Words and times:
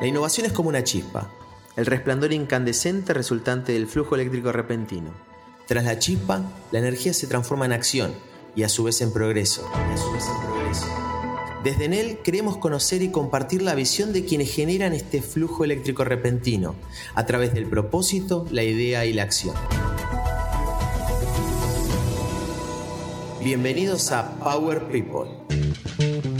La 0.00 0.06
innovación 0.06 0.46
es 0.46 0.52
como 0.52 0.68
una 0.68 0.84
chispa, 0.84 1.28
el 1.74 1.84
resplandor 1.84 2.32
incandescente 2.32 3.12
resultante 3.12 3.72
del 3.72 3.88
flujo 3.88 4.14
eléctrico 4.14 4.52
repentino. 4.52 5.10
Tras 5.66 5.82
la 5.82 5.98
chispa, 5.98 6.40
la 6.70 6.78
energía 6.78 7.12
se 7.12 7.26
transforma 7.26 7.64
en 7.64 7.72
acción 7.72 8.14
y 8.54 8.62
a 8.62 8.68
su 8.68 8.84
vez 8.84 9.00
en 9.00 9.12
progreso. 9.12 9.68
Desde 11.64 11.86
Enel 11.86 12.18
queremos 12.18 12.58
conocer 12.58 13.02
y 13.02 13.10
compartir 13.10 13.60
la 13.62 13.74
visión 13.74 14.12
de 14.12 14.24
quienes 14.24 14.54
generan 14.54 14.92
este 14.92 15.20
flujo 15.20 15.64
eléctrico 15.64 16.04
repentino 16.04 16.76
a 17.16 17.26
través 17.26 17.52
del 17.52 17.66
propósito, 17.66 18.46
la 18.52 18.62
idea 18.62 19.04
y 19.04 19.12
la 19.12 19.24
acción. 19.24 19.56
Bienvenidos 23.42 24.12
a 24.12 24.38
Power 24.38 24.86
People. 24.86 26.37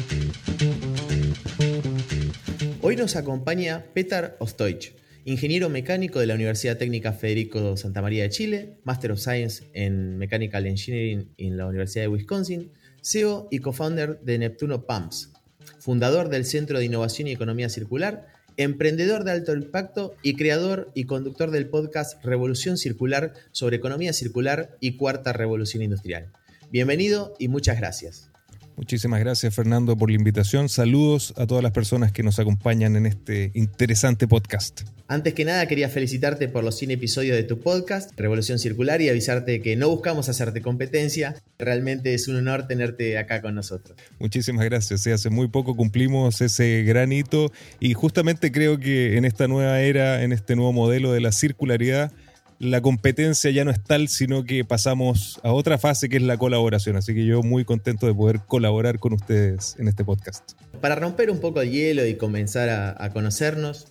Hoy 2.88 2.96
nos 2.96 3.16
acompaña 3.16 3.84
Petar 3.92 4.38
Ostoich, 4.40 4.94
ingeniero 5.26 5.68
mecánico 5.68 6.20
de 6.20 6.26
la 6.26 6.34
Universidad 6.34 6.78
Técnica 6.78 7.12
Federico 7.12 7.76
Santa 7.76 8.00
María 8.00 8.22
de 8.22 8.30
Chile, 8.30 8.78
Master 8.84 9.12
of 9.12 9.20
Science 9.20 9.64
en 9.74 10.16
Mechanical 10.16 10.64
Engineering 10.64 11.28
en 11.36 11.58
la 11.58 11.66
Universidad 11.66 12.04
de 12.04 12.08
Wisconsin, 12.08 12.72
CEO 13.02 13.46
y 13.50 13.58
co-founder 13.58 14.20
de 14.20 14.38
Neptuno 14.38 14.86
Pumps, 14.86 15.34
fundador 15.78 16.30
del 16.30 16.46
Centro 16.46 16.78
de 16.78 16.86
Innovación 16.86 17.28
y 17.28 17.32
Economía 17.32 17.68
Circular, 17.68 18.28
emprendedor 18.56 19.22
de 19.24 19.32
alto 19.32 19.52
impacto 19.52 20.14
y 20.22 20.36
creador 20.36 20.90
y 20.94 21.04
conductor 21.04 21.50
del 21.50 21.68
podcast 21.68 22.24
Revolución 22.24 22.78
Circular 22.78 23.34
sobre 23.52 23.76
economía 23.76 24.14
circular 24.14 24.78
y 24.80 24.96
cuarta 24.96 25.34
revolución 25.34 25.82
industrial. 25.82 26.32
Bienvenido 26.70 27.34
y 27.38 27.48
muchas 27.48 27.76
gracias. 27.76 28.30
Muchísimas 28.78 29.18
gracias 29.18 29.52
Fernando 29.52 29.96
por 29.96 30.08
la 30.08 30.14
invitación. 30.14 30.68
Saludos 30.68 31.34
a 31.36 31.48
todas 31.48 31.64
las 31.64 31.72
personas 31.72 32.12
que 32.12 32.22
nos 32.22 32.38
acompañan 32.38 32.94
en 32.94 33.06
este 33.06 33.50
interesante 33.54 34.28
podcast. 34.28 34.82
Antes 35.08 35.34
que 35.34 35.44
nada 35.44 35.66
quería 35.66 35.88
felicitarte 35.88 36.46
por 36.48 36.62
los 36.62 36.76
100 36.76 36.92
episodios 36.92 37.36
de 37.36 37.42
tu 37.42 37.58
podcast, 37.58 38.12
Revolución 38.16 38.60
Circular, 38.60 39.00
y 39.00 39.08
avisarte 39.08 39.60
que 39.62 39.74
no 39.74 39.88
buscamos 39.88 40.28
hacerte 40.28 40.62
competencia. 40.62 41.34
Realmente 41.58 42.14
es 42.14 42.28
un 42.28 42.36
honor 42.36 42.68
tenerte 42.68 43.18
acá 43.18 43.42
con 43.42 43.56
nosotros. 43.56 43.98
Muchísimas 44.20 44.64
gracias. 44.64 45.04
hace 45.08 45.28
muy 45.28 45.48
poco 45.48 45.74
cumplimos 45.74 46.40
ese 46.40 46.84
gran 46.84 47.10
hito 47.10 47.50
y 47.80 47.94
justamente 47.94 48.52
creo 48.52 48.78
que 48.78 49.16
en 49.16 49.24
esta 49.24 49.48
nueva 49.48 49.80
era, 49.80 50.22
en 50.22 50.32
este 50.32 50.54
nuevo 50.54 50.72
modelo 50.72 51.10
de 51.10 51.20
la 51.20 51.32
circularidad, 51.32 52.12
la 52.58 52.80
competencia 52.80 53.50
ya 53.50 53.64
no 53.64 53.70
es 53.70 53.82
tal, 53.82 54.08
sino 54.08 54.44
que 54.44 54.64
pasamos 54.64 55.40
a 55.44 55.52
otra 55.52 55.78
fase 55.78 56.08
que 56.08 56.16
es 56.16 56.22
la 56.22 56.36
colaboración. 56.36 56.96
Así 56.96 57.14
que 57.14 57.24
yo 57.24 57.42
muy 57.42 57.64
contento 57.64 58.06
de 58.06 58.14
poder 58.14 58.40
colaborar 58.46 58.98
con 58.98 59.12
ustedes 59.12 59.76
en 59.78 59.88
este 59.88 60.04
podcast. 60.04 60.52
Para 60.80 60.96
romper 60.96 61.30
un 61.30 61.40
poco 61.40 61.60
el 61.60 61.70
hielo 61.70 62.06
y 62.06 62.16
comenzar 62.16 62.68
a, 62.68 63.10
conocernos, 63.10 63.88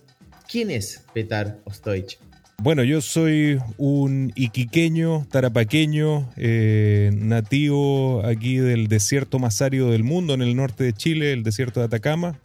¿quién 0.50 0.70
es 0.70 1.04
Petar 1.14 1.58
Ostoich? 1.64 2.18
Bueno, 2.60 2.82
yo 2.82 3.00
soy 3.00 3.58
un 3.76 4.32
iquiqueño, 4.34 5.26
tarapaqueño, 5.30 6.28
eh, 6.36 7.10
nativo 7.14 8.24
aquí 8.26 8.56
del 8.56 8.88
desierto 8.88 9.38
más 9.38 9.62
árido 9.62 9.92
del 9.92 10.02
mundo, 10.02 10.34
en 10.34 10.42
el 10.42 10.56
norte 10.56 10.82
de 10.82 10.92
Chile, 10.92 11.32
el 11.32 11.44
desierto 11.44 11.78
de 11.78 11.86
Atacama, 11.86 12.40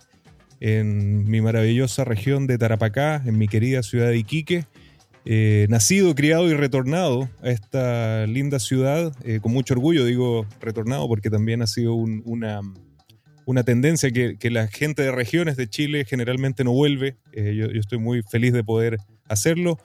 en 0.59 1.25
mi 1.25 1.41
maravillosa 1.41 2.05
región 2.05 2.45
de 2.45 2.59
Tarapacá, 2.59 3.23
en 3.25 3.39
mi 3.39 3.47
querida 3.47 3.81
ciudad 3.81 4.09
de 4.09 4.17
Iquique. 4.17 4.65
Eh, 5.25 5.67
nacido, 5.69 6.13
criado 6.15 6.49
y 6.49 6.53
retornado 6.53 7.29
a 7.41 7.49
esta 7.49 8.27
linda 8.27 8.59
ciudad, 8.59 9.13
eh, 9.23 9.39
con 9.41 9.53
mucho 9.53 9.73
orgullo 9.73 10.03
digo 10.03 10.45
retornado 10.59 11.07
porque 11.07 11.29
también 11.29 11.61
ha 11.61 11.67
sido 11.67 11.93
una, 11.93 12.59
una, 13.45 13.63
tendencia 13.63 14.11
que, 14.11 14.37
la 14.49 14.67
gente 14.67 15.01
de 15.01 15.13
regiones 15.13 15.55
de 15.55 15.69
Chile 15.69 16.03
generalmente 16.03 16.65
no 16.65 16.73
vuelve. 16.73 17.15
Eh, 17.31 17.55
yo, 17.55 17.67
estoy 17.67 17.99
muy 17.99 18.21
feliz 18.21 18.51
de 18.51 18.65
poder 18.65 18.97
hacerlo. 19.29 19.79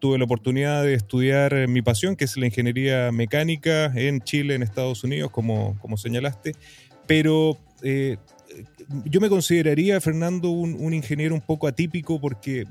tuve 0.00 0.18
la 0.18 0.24
oportunidad 0.24 0.82
de 0.82 0.94
estudiar 0.94 1.66
mi 1.68 1.80
pasión, 1.80 2.14
que 2.14 2.26
es 2.26 2.36
la 2.36 2.44
ingeniería 2.44 3.10
mecánica 3.10 3.86
en 3.94 4.20
Chile, 4.20 4.54
en 4.54 4.62
Estados 4.62 5.02
Unidos, 5.02 5.30
como, 5.30 5.78
como 5.80 5.96
señalaste, 5.96 6.52
pero 7.06 7.58
yo 9.06 9.20
me 9.20 9.30
consideraría, 9.30 9.98
Fernando, 10.00 10.50
un 10.50 10.92
ingeniero 10.92 11.34
un 11.34 11.40
poco 11.40 11.66
atípico 11.66 12.20
porque 12.20 12.66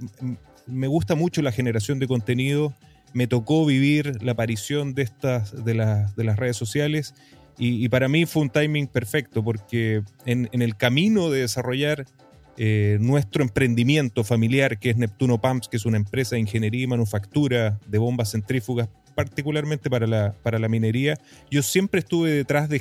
me 0.68 0.88
gusta 0.88 1.16
mucho 1.16 1.42
la 1.42 1.52
generación 1.52 2.00
de 2.00 2.08
contenido. 2.08 2.74
Me 3.14 3.28
tocó 3.28 3.66
vivir 3.66 4.24
la 4.24 4.34
aparición 4.34 4.94
de 4.94 5.04
estas, 5.04 5.66
de, 5.66 5.74
de 6.16 6.24
las 6.24 6.40
redes 6.40 6.58
sociales. 6.58 7.14
Y, 7.58 7.88
para 7.90 8.08
mí 8.08 8.26
fue 8.26 8.42
un 8.42 8.50
timing 8.50 8.88
perfecto 8.88 9.44
porque 9.44 10.02
en, 10.26 10.50
el 10.52 10.76
camino 10.76 11.30
de 11.30 11.42
desarrollar 11.42 12.08
eh, 12.58 12.98
nuestro 13.00 13.44
emprendimiento 13.44 14.24
familiar, 14.24 14.80
que 14.80 14.90
es 14.90 14.98
Neptuno 14.98 15.40
Pumps, 15.40 15.68
que 15.68 15.78
es 15.78 15.86
una 15.86 15.98
empresa 15.98 16.36
de 16.36 16.42
ingeniería 16.42 16.84
y 16.84 16.88
manufactura 16.88 17.80
de 17.88 17.98
bombas 18.00 18.32
centrífugas, 18.32 18.90
particularmente 19.14 19.92
para 19.92 20.08
la, 20.08 20.34
para 20.42 20.58
la 20.58 20.70
minería, 20.70 21.20
yo 21.52 21.62
siempre 21.62 22.00
estuve 22.00 22.32
detrás 22.32 22.68
de, 22.68 22.80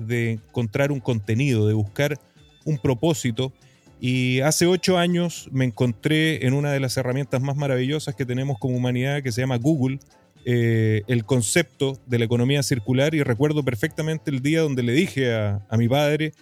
de 0.00 0.30
encontrar 0.32 0.92
un 0.92 1.00
contenido, 1.00 1.66
de 1.66 1.74
buscar 1.74 2.18
un 2.64 2.78
propósito 2.78 3.52
y 4.00 4.40
hace 4.40 4.66
ocho 4.66 4.98
años 4.98 5.48
me 5.52 5.64
encontré 5.64 6.46
en 6.46 6.52
una 6.52 6.72
de 6.72 6.80
las 6.80 6.96
herramientas 6.96 7.40
más 7.40 7.56
maravillosas 7.56 8.14
que 8.14 8.26
tenemos 8.26 8.58
como 8.58 8.76
humanidad, 8.76 9.22
que 9.22 9.32
se 9.32 9.40
llama 9.40 9.56
Google, 9.56 9.98
eh, 10.44 11.02
el 11.06 11.24
concepto 11.24 11.98
de 12.06 12.18
la 12.18 12.26
economía 12.26 12.62
circular. 12.62 13.14
Y 13.14 13.22
recuerdo 13.22 13.64
perfectamente 13.64 14.30
el 14.30 14.42
día 14.42 14.60
donde 14.60 14.82
le 14.82 14.92
dije 14.92 15.34
a, 15.34 15.62
mi 15.78 15.88
padre, 15.88 16.32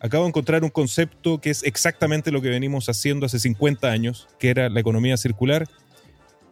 acabo 0.00 0.24
de 0.24 0.30
encontrar 0.30 0.64
un 0.64 0.70
concepto 0.70 1.40
que 1.40 1.50
es 1.50 1.62
exactamente 1.62 2.32
lo 2.32 2.42
que 2.42 2.48
venimos 2.48 2.88
haciendo 2.88 3.26
hace 3.26 3.38
50 3.38 3.90
años, 3.90 4.28
que 4.40 4.50
era 4.50 4.68
la 4.68 4.80
economía 4.80 5.16
circular. 5.16 5.68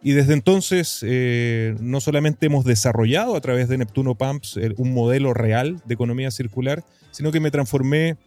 Y 0.01 0.13
desde 0.13 0.33
entonces 0.33 0.99
eh, 1.01 1.75
no 1.79 2.01
solamente 2.01 2.45
hemos 2.45 2.65
desarrollado 2.65 3.35
a 3.35 3.41
través 3.41 3.69
de 3.69 3.77
Neptuno 3.77 4.15
Pumps 4.15 4.57
eh, 4.57 4.73
un 4.77 4.93
modelo 4.93 5.33
real 5.33 5.81
de 5.85 5.93
economía 5.93 6.31
circular, 6.31 6.83
sino 7.11 7.31
que 7.31 7.39
me 7.39 7.51
transformé 7.51 8.17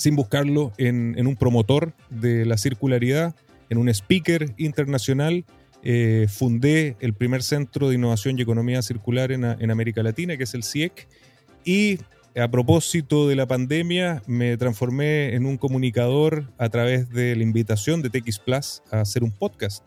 sin 0.00 0.16
buscarlo, 0.16 0.72
en, 0.78 1.26
un 1.26 1.36
promotor 1.36 1.92
de 2.08 2.46
la 2.46 2.56
circularidad, 2.56 3.34
en 3.68 3.76
un 3.76 3.90
speaker 3.90 4.54
internacional. 4.56 5.44
Eh, 5.82 6.26
fundé 6.26 6.96
el 7.00 7.12
primer 7.12 7.42
centro 7.42 7.90
de 7.90 7.96
innovación 7.96 8.38
y 8.38 8.42
economía 8.42 8.80
circular 8.80 9.30
en, 9.30 9.70
América 9.70 10.02
Latina, 10.02 10.38
que 10.38 10.44
es 10.44 10.54
el 10.54 10.64
CIEC. 10.64 11.06
Y 11.66 11.98
a 12.34 12.48
propósito 12.50 13.28
de 13.28 13.36
la 13.36 13.46
pandemia, 13.46 14.22
me 14.26 14.56
transformé 14.56 15.34
en 15.34 15.44
un 15.44 15.58
comunicador 15.58 16.50
a 16.56 16.70
través 16.70 17.10
de 17.10 17.36
la 17.36 17.42
invitación 17.42 18.00
de 18.00 18.08
TX 18.08 18.38
Plus 18.38 18.82
a 18.90 19.00
hacer 19.02 19.22
un 19.22 19.32
podcast, 19.32 19.84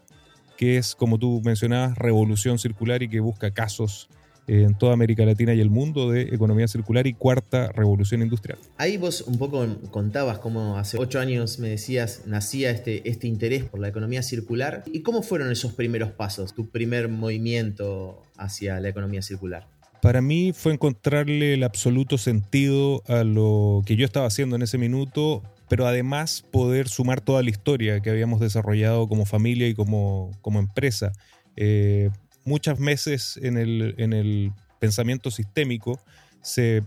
que 0.58 0.78
es, 0.78 0.94
como 0.94 1.18
tú 1.18 1.42
mencionabas, 1.44 1.98
Revolución 1.98 2.60
Circular 2.60 3.02
y 3.02 3.10
que 3.10 3.20
busca 3.20 3.50
casos 3.50 4.10
en 4.48 4.76
toda 4.76 4.94
América 4.94 5.26
Latina 5.26 5.54
y 5.54 5.62
el 5.62 5.70
mundo 5.70 6.12
de 6.12 6.24
economía 6.24 6.68
circular 6.68 7.08
y 7.08 7.14
cuarta 7.14 7.72
revolución 7.72 8.22
industrial. 8.22 8.60
Ahí 8.78 8.98
vos 8.98 9.22
un 9.22 9.38
poco 9.38 9.66
contabas 9.92 10.40
cómo 10.40 10.78
hace 10.78 10.98
ocho 10.98 11.20
años 11.20 11.60
me 11.60 11.70
decías 11.70 12.24
nacía 12.26 12.72
este, 12.72 13.08
este 13.10 13.28
interés 13.28 13.64
por 13.64 13.80
la 13.80 13.88
economía 13.88 14.22
circular. 14.24 14.84
¿Y 14.88 15.02
cómo 15.02 15.24
fueron 15.24 15.52
esos 15.52 15.74
primeros 15.74 16.12
pasos, 16.12 16.54
tu 16.54 16.70
primer 16.70 17.10
movimiento 17.10 18.22
hacia 18.38 18.80
la 18.80 18.90
economía 18.90 19.22
circular? 19.22 19.68
Para 20.02 20.22
mí 20.22 20.52
fue 20.54 20.74
encontrarle 20.74 21.54
el 21.54 21.64
absoluto 21.64 22.18
sentido 22.18 23.04
a 23.08 23.24
lo 23.24 23.84
que 23.86 23.96
yo 23.96 24.04
estaba 24.04 24.28
haciendo 24.28 24.58
en 24.58 24.62
ese 24.62 24.78
minuto, 24.78 25.44
pero 25.70 25.88
además 25.88 26.44
poder 26.52 26.90
sumar 26.90 27.22
toda 27.22 27.42
la 27.42 27.50
historia 27.50 28.02
que 28.02 28.10
habíamos 28.10 28.42
desarrollado 28.42 29.08
como 29.08 29.26
familia 29.26 29.66
y 29.70 29.74
como, 29.74 30.32
como 30.42 30.60
empresa. 30.60 31.14
Eh, 31.56 32.10
muchas 32.46 32.80
veces 32.80 33.40
en 33.42 33.58
el, 33.58 34.54
pensamiento 34.80 35.32
sistémico 35.32 35.98
se, 36.42 36.84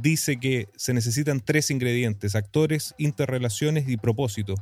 dice 0.00 0.38
que 0.38 0.68
se 0.76 0.94
necesitan 0.94 1.40
tres 1.40 1.70
ingredientes, 1.70 2.34
actores, 2.34 2.94
interrelaciones 2.96 3.86
y 3.86 3.98
propósito. 3.98 4.54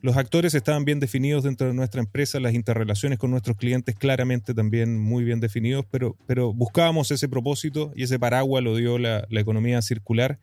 Los 0.00 0.16
actores 0.16 0.54
estaban 0.54 0.84
bien 0.84 1.00
definidos 1.00 1.42
dentro 1.42 1.66
de 1.66 1.74
nuestra 1.74 2.00
empresa, 2.00 2.38
las 2.38 2.54
interrelaciones 2.54 3.18
con 3.18 3.32
nuestros 3.32 3.56
clientes 3.56 3.96
claramente 3.96 4.54
también 4.54 4.96
muy 4.98 5.24
bien 5.24 5.40
definidos, 5.40 5.84
pero, 5.90 6.16
pero 6.26 6.52
buscábamos 6.52 7.10
ese 7.10 7.28
propósito 7.28 7.92
y 7.96 8.04
ese 8.04 8.18
paraguas 8.18 8.62
lo 8.62 8.76
dio 8.76 8.98
la, 8.98 9.26
economía 9.30 9.82
circular. 9.82 10.38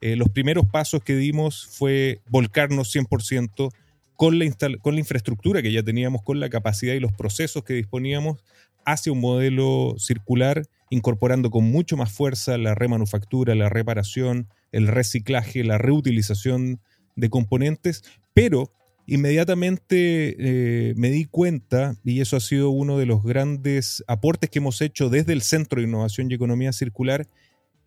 Eh, 0.00 0.16
los 0.16 0.28
primeros 0.28 0.66
pasos 0.66 1.02
que 1.02 1.16
dimos 1.16 1.66
fue 1.70 2.20
volcarnos 2.28 2.94
100% 2.94 3.70
con 4.18 4.36
la, 4.36 4.44
infraestructura 4.98 5.62
que 5.62 5.70
ya 5.70 5.84
teníamos, 5.84 6.22
con 6.22 6.40
la 6.40 6.50
capacidad 6.50 6.92
y 6.92 6.98
los 6.98 7.12
procesos 7.12 7.62
que 7.62 7.74
disponíamos, 7.74 8.42
hacia 8.84 9.12
un 9.12 9.20
modelo 9.20 9.94
circular, 9.96 10.64
incorporando 10.90 11.50
con 11.50 11.66
mucho 11.66 11.96
más 11.96 12.10
fuerza 12.10 12.58
la 12.58 12.74
remanufactura, 12.74 13.54
la 13.54 13.68
reparación, 13.68 14.48
el 14.72 14.88
reciclaje, 14.88 15.62
la 15.62 15.78
reutilización 15.78 16.80
de 17.14 17.30
componentes, 17.30 18.02
pero 18.34 18.72
inmediatamente 19.06 20.34
eh, 20.36 20.94
me 20.96 21.10
di 21.10 21.24
cuenta, 21.26 21.94
y 22.02 22.20
eso 22.20 22.36
ha 22.36 22.40
sido 22.40 22.70
uno 22.70 22.98
de 22.98 23.06
los 23.06 23.22
grandes 23.22 24.02
aportes 24.08 24.50
que 24.50 24.58
hemos 24.58 24.80
hecho 24.80 25.10
desde 25.10 25.32
el 25.32 25.42
Centro 25.42 25.80
de 25.80 25.86
Innovación 25.86 26.28
y 26.28 26.34
Economía 26.34 26.72
Circular, 26.72 27.28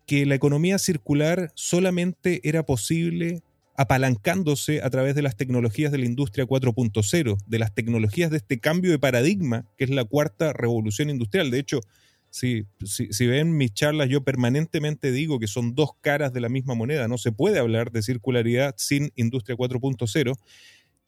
que 0.06 0.24
la 0.24 0.34
economía 0.34 0.78
circular 0.78 1.52
solamente 1.54 2.40
era 2.48 2.64
posible 2.64 3.42
apalancándose 3.74 4.82
a 4.82 4.90
través 4.90 5.14
de 5.14 5.22
las 5.22 5.36
tecnologías 5.36 5.92
de 5.92 5.98
la 5.98 6.04
industria 6.04 6.46
4.0, 6.46 7.38
de 7.46 7.58
las 7.58 7.74
tecnologías 7.74 8.30
de 8.30 8.36
este 8.36 8.60
cambio 8.60 8.90
de 8.90 8.98
paradigma, 8.98 9.66
que 9.76 9.84
es 9.84 9.90
la 9.90 10.04
cuarta 10.04 10.52
revolución 10.52 11.10
industrial. 11.10 11.50
De 11.50 11.58
hecho, 11.58 11.80
si, 12.32 12.66
si, 12.84 13.26
ven 13.26 13.56
mis 13.56 13.74
charlas, 13.74 14.08
yo 14.08 14.24
permanentemente 14.24 15.12
digo 15.12 15.38
que 15.38 15.46
son 15.46 15.74
dos 15.74 15.90
caras 16.00 16.32
de 16.32 16.40
la 16.40 16.48
misma 16.48 16.74
moneda. 16.74 17.06
No 17.06 17.18
se 17.18 17.30
puede 17.30 17.58
hablar 17.58 17.92
de 17.92 18.02
circularidad 18.02 18.74
sin 18.78 19.12
industria 19.16 19.56
4.0. 19.56 20.34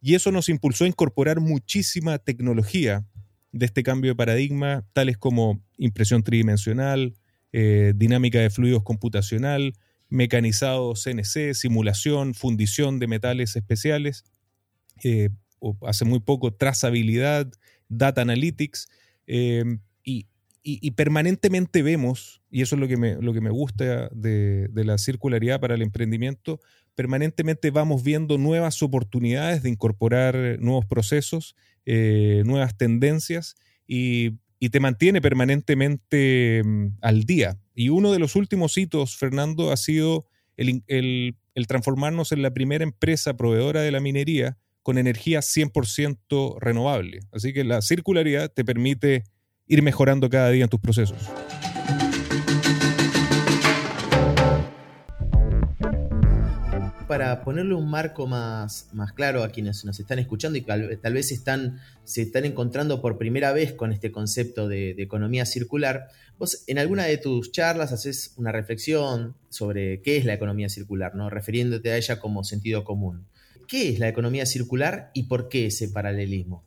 Y 0.03 0.15
eso 0.15 0.31
nos 0.33 0.51
impulsó 0.51 0.85
a 0.85 0.89
incorporar 0.89 1.41
muchísima 1.41 2.19
tecnología 2.19 3.07
de 3.53 3.67
este 3.67 3.83
cambio 3.83 4.11
de 4.11 4.17
paradigma, 4.17 4.85
tales 4.93 5.17
como 5.17 5.63
impresión 5.79 6.23
tridimensional, 6.23 7.15
eh, 7.53 7.95
dinámica 7.97 8.41
de 8.41 8.51
fluidos 8.51 8.83
computacional, 8.83 9.75
mecanizado 10.15 10.95
CNC, 10.95 11.55
simulación, 11.55 12.35
fundición 12.35 13.01
de 13.01 13.09
metales 13.09 13.57
especiales, 13.57 14.25
eh, 15.03 15.31
hace 15.83 16.05
muy 16.05 16.21
poco 16.21 16.55
trazabilidad, 16.55 17.51
data 17.89 18.23
analytics, 18.23 18.89
eh, 19.27 19.65
y, 20.67 20.93
permanentemente 20.93 21.83
vemos, 21.83 22.41
y 22.51 22.63
eso 22.63 22.77
es 22.77 22.81
lo 22.81 22.89
que 22.89 22.97
me, 22.97 23.17
lo 23.17 23.35
que 23.35 23.43
me 23.43 23.51
gusta 23.51 24.09
de, 24.15 24.71
la 24.73 24.97
circularidad 24.97 25.61
para 25.61 25.75
el 25.75 25.83
emprendimiento, 25.83 26.59
permanentemente 26.95 27.71
vamos 27.71 28.03
viendo 28.03 28.39
nuevas 28.39 28.83
oportunidades 28.83 29.63
de 29.63 29.69
incorporar 29.69 30.57
nuevos 30.61 30.87
procesos, 30.87 31.55
eh, 31.85 32.45
nuevas 32.47 32.79
tendencias, 32.79 33.57
y, 33.87 34.39
te 34.71 34.81
mantiene 34.81 35.21
permanentemente 35.21 36.63
mm, 36.65 36.99
al 37.01 37.25
día. 37.25 37.59
Y 37.75 37.89
uno 37.89 38.13
de 38.13 38.19
los 38.19 38.37
últimos 38.37 38.77
hitos, 38.79 39.17
Fernando, 39.17 39.73
ha 39.73 39.77
sido 39.77 40.27
el, 40.57 40.83
el 40.87 41.67
transformarnos 41.67 42.33
en 42.33 42.43
la 42.43 42.53
primera 42.53 42.85
empresa 42.85 43.37
proveedora 43.37 43.83
de 43.83 43.91
la 43.91 44.01
minería 44.01 44.59
con 44.83 44.99
energía 44.99 45.41
100% 45.41 46.59
renovable. 46.61 47.21
Así 47.33 47.53
que 47.53 47.65
la 47.65 47.81
circularidad 47.81 48.53
te 48.53 48.65
permite 48.65 49.25
ir 49.67 49.83
mejorando 49.83 50.29
cada 50.29 50.51
día 50.51 50.65
en 50.65 50.71
tus 50.71 50.81
procesos. 50.81 51.19
Para 57.15 57.45
ponerle 57.45 57.77
un 57.77 57.89
marco 57.89 58.27
más, 58.27 58.89
más 58.93 59.13
claro 59.13 59.45
a 59.45 59.51
quienes 59.51 59.85
nos 59.85 60.01
están 60.01 60.19
escuchando 60.19 60.59
y 60.59 60.63
tal, 60.63 61.13
vez 61.13 61.31
están, 61.31 61.79
se 62.03 62.23
están 62.23 62.45
encontrando 62.45 63.01
por 63.01 63.19
primera 63.19 63.53
vez 63.53 63.73
con 63.73 63.93
este 63.93 64.11
concepto 64.11 64.67
de, 64.67 64.97
economía 64.99 65.47
circular, 65.47 66.09
vos 66.41 66.65
en 66.67 66.81
alguna 66.81 67.05
de 67.05 67.19
tus 67.19 67.53
charlas 67.53 67.93
haces 67.93 68.35
una 68.37 68.51
reflexión 68.51 69.37
sobre 69.49 70.03
qué 70.03 70.17
es 70.17 70.25
la 70.25 70.35
economía 70.35 70.69
circular, 70.69 71.15
¿no? 71.15 71.31
refiriéndote 71.31 71.93
a 71.93 71.97
ella 71.97 72.19
como 72.19 72.43
sentido 72.43 72.83
común. 72.83 73.29
¿Qué 73.69 73.91
es 73.91 74.01
la 74.01 74.09
economía 74.09 74.45
circular 74.45 75.13
y 75.15 75.23
por 75.29 75.49
qué 75.49 75.67
ese 75.67 75.91
paralelismo? 75.91 76.65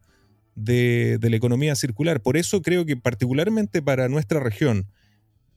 de, 0.57 1.19
la 1.21 1.37
economía 1.37 1.77
circular. 1.77 2.23
Por 2.23 2.37
eso 2.37 2.63
creo 2.63 2.85
que 2.85 2.97
particularmente 2.97 3.83
para 3.83 4.09
nuestra 4.09 4.41
región, 4.41 4.87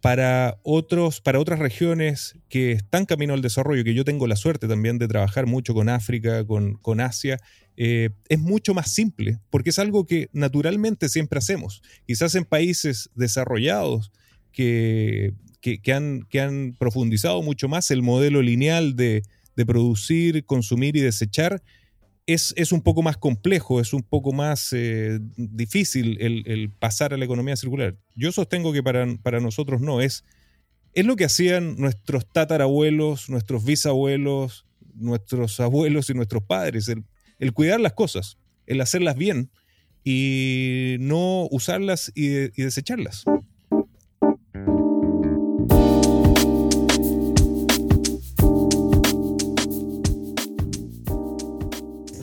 para, 0.01 0.59
otros, 0.63 1.21
para 1.21 1.39
otras 1.39 1.59
regiones 1.59 2.38
que 2.50 2.73
están 2.73 3.06
camino 3.06 3.33
al 3.33 3.41
desarrollo, 3.41 3.83
que 3.83 3.94
yo 3.94 4.06
tengo 4.06 4.27
la 4.27 4.35
suerte 4.35 4.67
también 4.67 4.97
de 5.00 5.07
trabajar 5.07 5.45
mucho 5.45 5.73
con 5.73 5.89
África, 5.89 6.45
con, 6.45 7.01
Asia, 7.01 7.39
eh, 7.75 8.09
es 8.27 8.39
mucho 8.39 8.73
más 8.73 8.91
simple, 8.91 9.39
porque 9.50 9.71
es 9.71 9.79
algo 9.79 10.06
que 10.06 10.29
naturalmente 10.33 11.09
siempre 11.09 11.39
hacemos. 11.39 11.81
Quizás 12.06 12.35
en 12.35 12.45
países 12.45 13.09
desarrollados 13.15 14.11
que, 14.51 15.33
que, 15.61 15.94
han, 15.94 16.25
que 16.29 16.41
han 16.41 16.75
profundizado 16.77 17.41
mucho 17.41 17.67
más 17.67 17.89
el 17.91 18.01
modelo 18.01 18.41
lineal 18.41 18.95
de, 18.95 19.23
de 19.59 19.65
producir, 19.65 20.45
consumir 20.45 20.95
y 20.95 21.01
desechar, 21.01 21.61
es, 22.25 22.53
es, 22.56 22.71
un 22.71 22.81
poco 22.81 23.01
más 23.01 23.17
complejo, 23.17 23.81
es 23.81 23.91
un 23.91 24.03
poco 24.03 24.31
más 24.31 24.71
eh, 24.71 25.19
difícil 25.35 26.17
el, 26.21 26.71
pasar 26.71 27.13
a 27.13 27.17
la 27.17 27.25
economía 27.25 27.57
circular. 27.57 27.97
Yo 28.15 28.31
sostengo 28.31 28.71
que 28.71 28.81
para, 28.81 29.06
para, 29.17 29.41
nosotros 29.41 29.81
no, 29.81 30.00
es, 30.00 30.23
es 30.94 31.06
lo 31.06 31.17
que 31.17 31.25
hacían 31.25 31.75
nuestros 31.75 32.25
tatarabuelos, 32.31 33.29
nuestros 33.29 33.65
bisabuelos, 33.65 34.65
nuestros 34.94 35.59
abuelos 35.59 36.09
y 36.09 36.13
nuestros 36.13 36.44
padres, 36.44 36.88
el, 36.88 37.03
el 37.38 37.51
cuidar 37.51 37.81
las 37.81 37.94
cosas, 37.94 38.38
el 38.65 38.79
hacerlas 38.79 39.17
bien 39.17 39.51
y 40.06 40.95
no 41.01 41.50
usarlas 41.51 42.13
y, 42.15 42.27
y 42.29 42.63
desecharlas. 42.63 43.25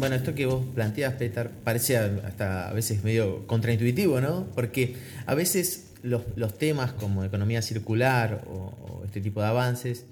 Bueno, 0.07 0.19
esto 0.19 0.37
que 0.37 0.47
vos 0.47 0.65
planteas, 0.73 1.15
Peter, 1.15 1.51
parece 1.65 1.97
hasta 1.97 2.69
a 2.69 2.73
veces 2.73 3.03
medio 3.03 3.45
contraintuitivo, 3.49 4.21
¿no? 4.21 4.47
Porque 4.55 4.95
a 5.27 5.35
veces 5.35 5.95
los, 6.05 6.23
temas 6.59 6.93
como 6.93 7.25
economía 7.25 7.61
circular 7.61 8.45
o, 8.47 9.03
este 9.05 9.21
tipo 9.21 9.41
de 9.41 9.49
avances 9.49 10.07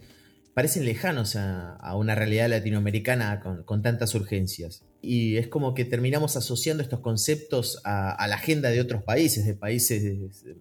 parecen 0.53 0.85
lejanos 0.85 1.37
a, 1.37 1.95
una 1.95 2.17
realidad 2.17 2.49
latinoamericana 2.49 3.41
con, 3.65 3.83
tantas 3.83 4.17
urgencias. 4.17 4.83
Y 5.01 5.37
es 5.37 5.47
como 5.47 5.75
que 5.75 5.85
terminamos 5.85 6.37
asociando 6.37 6.83
estos 6.83 6.99
conceptos 6.99 7.81
a, 7.85 8.27
la 8.27 8.35
agenda 8.35 8.71
de 8.71 8.81
otros 8.81 9.05
países, 9.05 9.47
de 9.47 9.55
países 9.55 10.03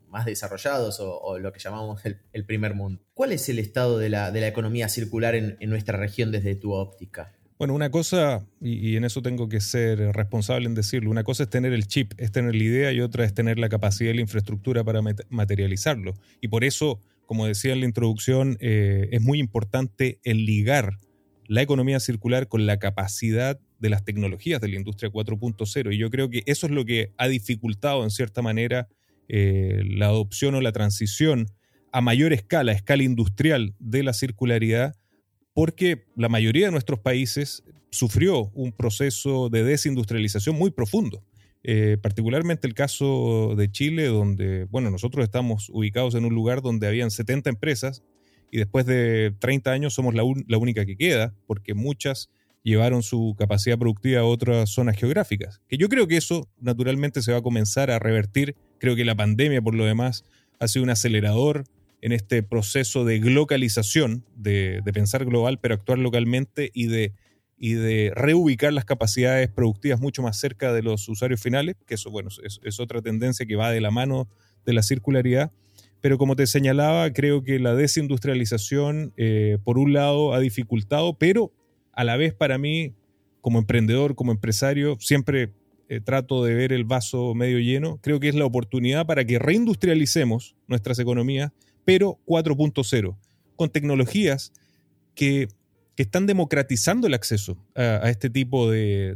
más 0.09 0.27
desarrollados 0.27 0.99
o, 0.99 1.39
lo 1.39 1.51
que 1.51 1.59
llamamos 1.59 2.03
el, 2.05 2.45
primer 2.45 2.75
mundo. 2.75 3.01
¿Cuál 3.15 3.31
es 3.31 3.49
el 3.49 3.57
estado 3.57 3.97
de 3.97 4.09
la, 4.09 4.47
economía 4.47 4.89
circular 4.89 5.33
en 5.33 5.57
nuestra 5.71 5.97
región 5.97 6.31
desde 6.31 6.53
tu 6.53 6.73
óptica? 6.73 7.33
Bueno, 7.63 7.75
una 7.75 7.91
cosa, 7.91 8.45
y, 8.59 8.97
en 8.97 9.05
eso 9.05 9.21
tengo 9.21 9.47
que 9.47 9.61
ser 9.61 9.97
responsable 10.13 10.67
en 10.67 10.75
decirlo, 10.75 11.09
una 11.09 11.23
cosa 11.23 11.43
es 11.43 11.49
tener 11.49 11.71
el 11.71 11.87
chip, 11.87 12.11
es 12.17 12.29
tener 12.29 12.53
la 12.55 12.61
idea 12.61 12.91
y 12.91 12.99
otra 12.99 13.23
es 13.23 13.33
tener 13.33 13.57
la 13.57 13.69
capacidad 13.69 14.11
y 14.11 14.15
la 14.15 14.19
infraestructura 14.19 14.83
para 14.83 14.99
materializarlo. 15.29 16.13
Y 16.41 16.49
por 16.49 16.65
eso, 16.65 16.99
como 17.25 17.47
decía 17.47 17.71
en 17.71 17.79
la 17.79 17.85
introducción, 17.85 18.57
eh, 18.59 19.07
es 19.13 19.21
muy 19.21 19.39
importante 19.39 20.19
el 20.25 20.45
ligar 20.45 20.97
la 21.47 21.61
economía 21.61 22.01
circular 22.01 22.49
con 22.49 22.65
la 22.65 22.79
capacidad 22.79 23.57
de 23.79 23.89
las 23.89 24.03
tecnologías 24.03 24.59
de 24.59 24.67
la 24.67 24.75
industria 24.75 25.09
4.0. 25.09 25.93
Y 25.93 25.97
yo 25.97 26.09
creo 26.09 26.29
que 26.29 26.43
eso 26.45 26.67
es 26.67 26.73
lo 26.73 26.83
que 26.83 27.13
ha 27.15 27.29
dificultado 27.29 28.03
en 28.03 28.09
cierta 28.09 28.41
manera 28.41 28.89
eh, 29.29 29.83
la 29.85 30.07
adopción 30.07 30.55
o 30.55 30.59
la 30.59 30.73
transición 30.73 31.47
a 31.93 32.01
mayor 32.01 32.33
escala, 32.33 32.73
escala 32.73 33.03
industrial 33.03 33.73
de 33.79 34.03
la 34.03 34.11
circularidad 34.11 34.97
porque 35.53 36.05
la 36.15 36.29
mayoría 36.29 36.67
de 36.67 36.71
nuestros 36.71 36.99
países 36.99 37.63
sufrió 37.91 38.51
un 38.53 38.71
proceso 38.71 39.49
de 39.49 39.63
desindustrialización 39.63 40.55
muy 40.55 40.71
profundo. 40.71 41.23
Eh, 41.65 41.97
particularmente 42.01 42.67
el 42.67 42.73
caso 42.73 43.55
de 43.55 43.71
Chile, 43.71 44.07
donde, 44.07 44.65
bueno, 44.65 44.91
nosotros 44.91 45.23
estamos 45.23 45.69
ubicados 45.69 46.15
en 46.15 46.25
un 46.25 46.33
lugar 46.33 46.61
donde 46.61 46.87
habían 46.87 47.09
70 47.09 47.49
empresas 47.49 48.03
y 48.51 48.57
después 48.57 48.85
de 48.85 49.33
30 49.39 49.71
años 49.71 49.93
somos 49.93 50.13
la, 50.13 50.23
la 50.47 50.57
única 50.57 50.85
que 50.85 50.97
queda, 50.97 51.33
porque 51.47 51.73
muchas 51.73 52.29
llevaron 52.63 53.03
su 53.03 53.35
capacidad 53.37 53.77
productiva 53.77 54.21
a 54.21 54.25
otras 54.25 54.69
zonas 54.69 54.97
geográficas. 54.97 55.61
Que 55.67 55.77
yo 55.77 55.89
creo 55.89 56.07
que 56.07 56.17
eso 56.17 56.49
naturalmente 56.59 57.21
se 57.21 57.31
va 57.31 57.39
a 57.39 57.41
comenzar 57.41 57.91
a 57.91 57.99
revertir. 57.99 58.55
Creo 58.79 58.95
que 58.95 59.05
la 59.05 59.15
pandemia, 59.15 59.61
por 59.61 59.75
lo 59.75 59.85
demás, 59.85 60.25
ha 60.59 60.67
sido 60.67 60.83
un 60.83 60.89
acelerador 60.89 61.65
en 62.03 62.11
este 62.11 62.43
proceso 62.43 63.05
de 63.05 63.19
globalización, 63.19 64.25
de, 64.35 64.81
pensar 64.93 65.23
global 65.23 65.59
pero 65.61 65.73
actuar 65.73 65.99
localmente 65.99 66.69
y 66.73 66.87
de, 66.87 67.13
y 67.57 67.75
de 67.75 68.11
reubicar 68.13 68.73
las 68.73 68.83
capacidades 68.83 69.47
productivas 69.47 70.01
mucho 70.01 70.21
más 70.21 70.37
cerca 70.37 70.73
de 70.73 70.83
los 70.83 71.07
usuarios 71.07 71.41
finales, 71.41 71.77
que 71.87 71.93
eso 71.93 72.11
bueno, 72.11 72.29
es, 72.43 72.79
otra 72.81 73.01
tendencia 73.01 73.45
que 73.45 73.55
va 73.55 73.71
de 73.71 73.79
la 73.79 73.89
mano 73.89 74.27
de 74.65 74.73
la 74.73 74.83
circularidad. 74.83 75.53
Pero 76.01 76.17
como 76.17 76.35
te 76.35 76.45
señalaba, 76.45 77.09
creo 77.13 77.41
que 77.41 77.57
la 77.57 77.73
desindustrialización, 77.73 79.13
eh, 79.15 79.57
por 79.63 79.77
un 79.77 79.93
lado, 79.93 80.33
ha 80.33 80.41
dificultado, 80.41 81.17
pero 81.17 81.53
a 81.93 82.03
la 82.03 82.17
vez 82.17 82.33
para 82.33 82.57
mí, 82.57 82.95
como 83.39 83.59
emprendedor, 83.59 84.15
como 84.15 84.33
empresario, 84.33 84.97
siempre 84.99 85.53
eh, 85.87 86.01
trato 86.01 86.43
de 86.43 86.53
ver 86.53 86.73
el 86.73 86.83
vaso 86.83 87.33
medio 87.33 87.59
lleno. 87.59 87.97
Creo 88.01 88.19
que 88.19 88.27
es 88.27 88.35
la 88.35 88.43
oportunidad 88.43 89.05
para 89.05 89.23
que 89.23 89.39
reindustrialicemos 89.39 90.57
nuestras 90.67 90.99
economías, 90.99 91.53
pero 91.85 92.19
4.0, 92.25 93.15
con 93.55 93.69
tecnologías 93.69 94.51
que, 95.15 95.47
están 95.95 96.25
democratizando 96.25 97.05
el 97.05 97.13
acceso 97.13 97.55
a, 97.75 98.09
este 98.09 98.31
tipo 98.31 98.69
de, 98.71 99.15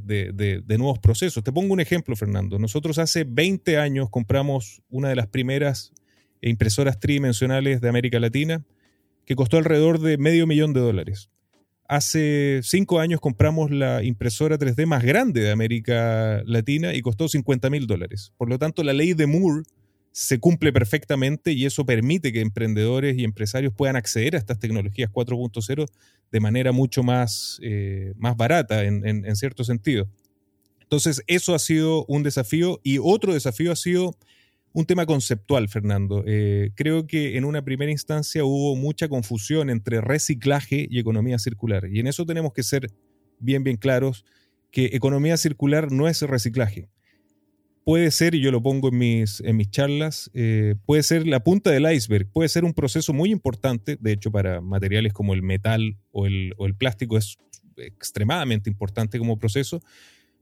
nuevos 0.68 1.00
procesos. 1.00 1.44
Te 1.44 1.52
pongo 1.52 1.74
un 1.74 1.80
ejemplo, 1.80 2.16
Fernando. 2.16 2.60
Nosotros 2.60 3.00
hace 3.00 3.24
20 3.24 3.80
años 3.80 4.12
compramos 4.12 4.84
una 4.90 5.10
de 5.10 5.16
las 5.16 5.26
primeras 5.26 5.92
impresoras 6.40 7.00
tridimensionales 7.00 7.82
de 7.82 7.90
América 7.90 8.20
Latina, 8.20 8.64
que 9.26 9.36
costó 9.36 9.58
alrededor 9.58 10.00
de 10.00 10.20
medio 10.20 10.46
millón 10.46 10.74
de 10.74 10.82
dólares. 10.82 11.32
Hace 11.88 12.60
cinco 12.64 13.00
años 13.00 13.22
compramos 13.22 13.72
la 13.72 14.04
impresora 14.04 14.60
3D 14.60 14.86
más 14.86 15.04
grande 15.04 15.42
de 15.42 15.52
América 15.52 16.44
Latina 16.46 16.94
y 16.94 17.02
costó 17.02 17.30
50 17.30 17.70
mil 17.70 17.88
dólares. 17.88 18.34
Por 18.38 18.50
lo 18.50 18.60
tanto, 18.60 18.84
la 18.84 18.94
ley 18.94 19.14
de 19.14 19.26
Moore 19.26 19.64
se 20.18 20.40
cumple 20.40 20.74
perfectamente 20.74 21.52
y 21.52 21.68
eso 21.68 21.86
permite 21.86 22.34
que 22.34 22.42
emprendedores 22.42 23.16
y 23.20 23.24
empresarios 23.24 23.72
puedan 23.72 23.96
acceder 23.96 24.34
a 24.34 24.40
estas 24.40 24.58
tecnologías 24.58 25.12
4.0 25.12 25.86
de 26.32 26.40
manera 26.40 26.72
mucho 26.72 27.04
más, 27.04 27.60
eh, 27.62 28.14
más 28.18 28.36
barata 28.36 28.84
en, 28.84 29.36
cierto 29.36 29.64
sentido. 29.64 30.10
Entonces, 30.82 31.22
eso 31.28 31.54
ha 31.54 31.60
sido 31.60 32.04
un 32.08 32.24
desafío 32.24 32.80
y 32.84 32.98
otro 32.98 33.32
desafío 33.32 33.72
ha 33.72 33.76
sido 33.76 34.18
un 34.74 34.88
tema 34.88 35.06
conceptual, 35.06 35.70
Fernando. 35.70 36.24
Eh, 36.26 36.72
creo 36.74 37.06
que 37.06 37.38
en 37.38 37.46
una 37.46 37.64
primera 37.64 37.92
instancia 37.92 38.44
hubo 38.44 38.76
mucha 38.76 39.08
confusión 39.10 39.70
entre 39.70 40.02
reciclaje 40.02 40.88
y 40.90 40.98
economía 40.98 41.38
circular. 41.38 41.90
Y 41.94 42.00
en 42.00 42.08
eso 42.08 42.26
tenemos 42.26 42.54
que 42.54 42.64
ser 42.64 42.92
bien, 43.38 43.64
bien 43.64 43.78
claros 43.78 44.26
que 44.72 44.86
economía 44.94 45.38
circular 45.38 45.92
no 45.92 46.08
es 46.08 46.24
reciclaje 46.24 46.90
puede 47.88 48.12
ser, 48.12 48.36
y 48.36 48.42
yo 48.42 48.52
lo 48.52 48.62
pongo 48.62 48.90
en 48.90 48.98
mis, 48.98 49.40
en 49.40 49.56
mis 49.56 49.72
charlas, 49.72 50.30
eh, 50.34 50.76
puede 50.86 51.04
ser 51.04 51.26
la 51.26 51.42
punta 51.42 51.72
del 51.72 51.90
iceberg, 51.90 52.28
puede 52.28 52.50
ser 52.50 52.66
un 52.66 52.74
proceso 52.74 53.14
muy 53.14 53.32
importante, 53.32 53.98
de 53.98 54.12
hecho 54.12 54.30
para 54.30 54.60
materiales 54.60 55.14
como 55.14 55.34
el 55.34 55.42
metal 55.42 55.96
o 56.12 56.26
el, 56.26 56.54
plástico 56.78 57.18
es 57.18 57.38
extremadamente 57.78 58.70
importante 58.70 59.18
como 59.18 59.40
proceso, 59.40 59.82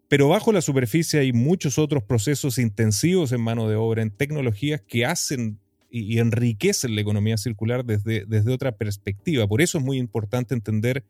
pero 0.08 0.28
bajo 0.28 0.52
la 0.52 0.62
superficie 0.62 1.20
hay 1.20 1.34
muchos 1.34 1.78
otros 1.78 2.02
procesos 2.02 2.58
intensivos 2.58 3.32
en 3.32 3.42
mano 3.42 3.70
de 3.70 3.76
obra, 3.76 4.02
en 4.02 4.10
tecnologías 4.10 4.82
que 4.82 5.06
hacen 5.06 5.60
y, 5.92 6.18
enriquecen 6.18 6.96
la 6.96 7.02
economía 7.02 7.38
circular 7.38 7.86
desde, 7.86 8.26
desde 8.26 8.52
otra 8.54 8.72
perspectiva. 8.72 9.48
Por 9.48 9.62
eso 9.62 9.78
es 9.78 9.84
muy 9.84 10.00
importante 10.00 10.56
entender 10.56 11.04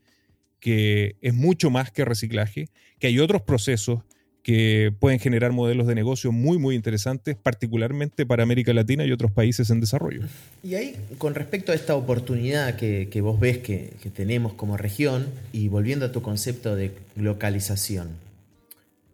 que 0.59 1.15
es 1.21 1.33
mucho 1.33 1.69
más 1.69 1.91
que 1.91 2.03
reciclaje, 2.03 2.67
que 2.99 3.07
hay 3.07 3.19
otros 3.19 3.43
procesos 3.43 4.03
que 4.45 4.93
pueden 4.99 5.17
generar 5.17 5.53
modelos 5.53 5.87
de 5.87 5.95
negocio 5.95 6.31
muy, 6.31 6.59
muy 6.59 6.75
interesantes, 6.75 7.35
particularmente 7.35 8.27
para 8.27 8.43
América 8.43 8.75
Latina 8.75 9.03
y 9.03 9.11
otros 9.11 9.31
países 9.31 9.71
en 9.71 9.79
desarrollo. 9.79 10.21
Y 10.61 10.75
ahí, 10.75 10.95
con 11.17 11.33
respecto 11.33 11.71
a 11.71 11.75
esta 11.75 11.95
oportunidad 11.95 12.75
que, 12.75 13.21
vos 13.21 13.39
ves 13.39 13.57
que, 13.57 13.95
tenemos 14.13 14.53
como 14.53 14.77
región, 14.77 15.25
y 15.51 15.67
volviendo 15.67 16.05
a 16.05 16.11
tu 16.11 16.21
concepto 16.21 16.75
de 16.75 16.91
localización, 17.15 18.09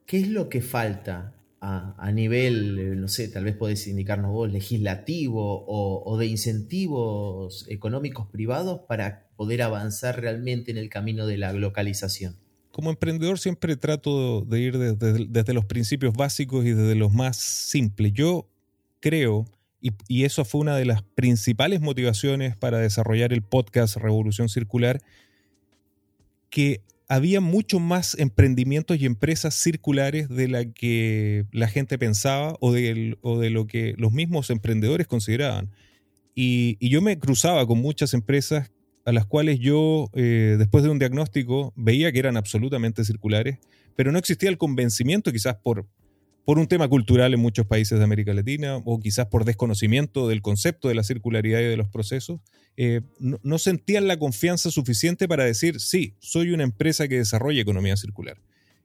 ¿qué 0.06 0.20
es 0.20 0.28
lo 0.28 0.50
que 0.50 0.60
falta 0.60 1.32
a, 1.62 2.12
nivel, 2.12 3.00
no 3.00 3.08
sé, 3.08 3.30
tal 3.30 3.46
vez 3.46 3.56
podés 3.56 3.88
indicarnos 3.88 4.32
vos, 4.32 4.52
legislativo 4.52 5.64
o, 5.66 6.04
o 6.12 6.18
de 6.18 6.26
incentivos 6.26 7.66
económicos 7.70 8.28
privados 8.28 8.82
para 8.86 9.28
poder 9.38 9.62
avanzar 9.62 10.20
realmente 10.20 10.72
en 10.72 10.78
el 10.78 10.90
camino 10.90 11.26
de 11.26 11.38
la 11.38 11.54
localización? 11.54 12.41
Como 12.72 12.90
emprendedor 12.90 13.38
siempre 13.38 13.76
trato 13.76 14.42
de 14.42 14.60
ir 14.60 14.78
desde, 14.78 15.54
los 15.54 15.66
principios 15.66 16.14
básicos 16.14 16.66
y 16.66 16.72
desde 16.72 16.96
los 16.96 17.14
más 17.14 17.38
simples. 17.38 18.14
Yo 18.14 18.48
creo, 19.00 19.46
y, 19.82 20.24
eso 20.24 20.46
fue 20.46 20.62
una 20.62 20.76
de 20.78 20.86
las 20.86 21.04
principales 21.04 21.82
motivaciones 21.82 22.56
para 22.56 22.80
desarrollar 22.80 23.34
el 23.34 23.42
podcast 23.42 23.98
Revolución 23.98 24.48
Circular, 24.48 25.02
que 26.50 26.82
había 27.10 27.42
mucho 27.42 27.80
más 27.80 28.18
emprendimientos 28.18 28.98
y 28.98 29.06
empresas 29.06 29.54
circulares 29.54 30.30
de 30.30 30.48
la 30.48 30.66
que 30.66 31.46
la 31.52 31.68
gente 31.68 31.98
pensaba 31.98 32.56
o 32.62 32.72
de, 32.72 33.18
o 33.22 33.38
de 33.38 33.50
lo 33.50 33.68
que 33.68 33.96
los 33.98 34.14
mismos 34.14 34.50
emprendedores 34.50 35.08
consideraban. 35.08 35.72
Y, 36.36 36.78
y 36.80 36.88
yo 36.88 37.02
me 37.02 37.20
cruzaba 37.20 37.68
con 37.68 37.80
muchas 37.80 38.14
empresas 38.14 38.72
a 39.06 39.12
las 39.12 39.26
cuales 39.26 39.60
yo, 39.60 40.10
eh, 40.14 40.56
después 40.58 40.84
de 40.84 40.90
un 40.90 41.00
diagnóstico, 41.00 41.74
veía 41.76 42.12
que 42.12 42.20
eran 42.20 42.38
absolutamente 42.38 43.04
circulares, 43.04 43.60
pero 43.96 44.12
no 44.12 44.20
existía 44.20 44.50
el 44.50 44.58
convencimiento, 44.58 45.32
quizás 45.32 45.56
por, 45.56 45.88
por 46.46 46.60
un 46.60 46.68
tema 46.68 46.88
cultural 46.88 47.34
en 47.34 47.40
muchos 47.40 47.66
países 47.66 47.98
de 47.98 48.04
América 48.04 48.34
Latina, 48.34 48.78
o 48.78 49.00
quizás 49.00 49.28
por 49.28 49.46
desconocimiento 49.46 50.28
del 50.28 50.42
concepto 50.42 50.88
de 50.88 50.96
la 50.96 51.04
circularidad 51.04 51.60
y 51.60 51.66
de 51.66 51.78
los 51.78 51.90
procesos, 51.90 52.40
eh, 52.78 53.02
no, 53.20 53.58
sentían 53.58 54.08
la 54.08 54.18
confianza 54.18 54.72
suficiente 54.72 55.28
para 55.28 55.44
decir, 55.44 55.80
sí, 55.80 56.16
soy 56.20 56.52
una 56.52 56.64
empresa 56.64 57.08
que 57.08 57.18
desarrolla 57.18 57.62
economía 57.62 57.98
circular. 57.98 58.38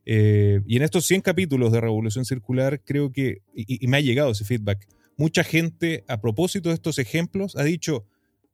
Eh, 0.04 0.60
y 0.66 0.76
en 0.76 0.82
estos 0.82 1.04
100 1.06 1.20
capítulos 1.20 1.72
de 1.72 1.80
Revolución 1.80 2.24
Circular, 2.24 2.80
creo 2.84 3.12
que, 3.12 3.42
y 3.54 3.86
me 3.88 3.96
ha 3.96 4.00
llegado 4.00 4.30
ese 4.30 4.44
feedback, 4.44 4.86
mucha 5.16 5.44
gente 5.44 6.04
a 6.08 6.20
propósito 6.20 6.68
de 6.68 6.74
estos 6.74 6.98
ejemplos 6.98 7.56
ha 7.56 7.64
dicho, 7.64 8.04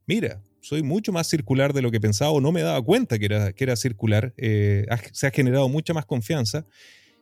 mira, 0.07 0.41
soy 0.63 0.83
mucho 0.83 1.13
más 1.13 1.29
circular 1.29 1.73
de 1.73 1.83
lo 1.83 1.91
que 1.91 2.01
pensaba 2.01 2.31
o 2.31 2.41
no 2.41 2.53
me 2.53 2.63
daba 2.63 2.81
cuenta 2.81 3.19
que 3.19 3.27
era, 3.27 3.53
que 3.53 3.65
era 3.65 3.77
circular. 3.77 4.33
Eh, 4.37 4.87
se 5.13 5.27
ha 5.27 5.31
generado 5.31 5.69
mucha 5.69 5.93
más 5.93 6.07
confianza. 6.07 6.65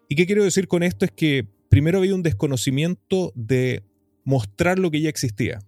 ¿Y 0.09 0.15
qué 0.15 0.27
quiero 0.27 0.45
decir 0.45 0.69
con 0.69 0.83
esto? 0.83 1.07
Es 1.07 1.11
que 1.11 1.47
primero 1.71 1.99
había 1.99 2.15
un 2.15 2.23
desconocimiento 2.23 3.33
de 3.35 3.83
mostrar 4.25 4.79
lo 4.79 4.91
que 4.91 5.01
ya 5.01 5.09
existía. 5.09 5.59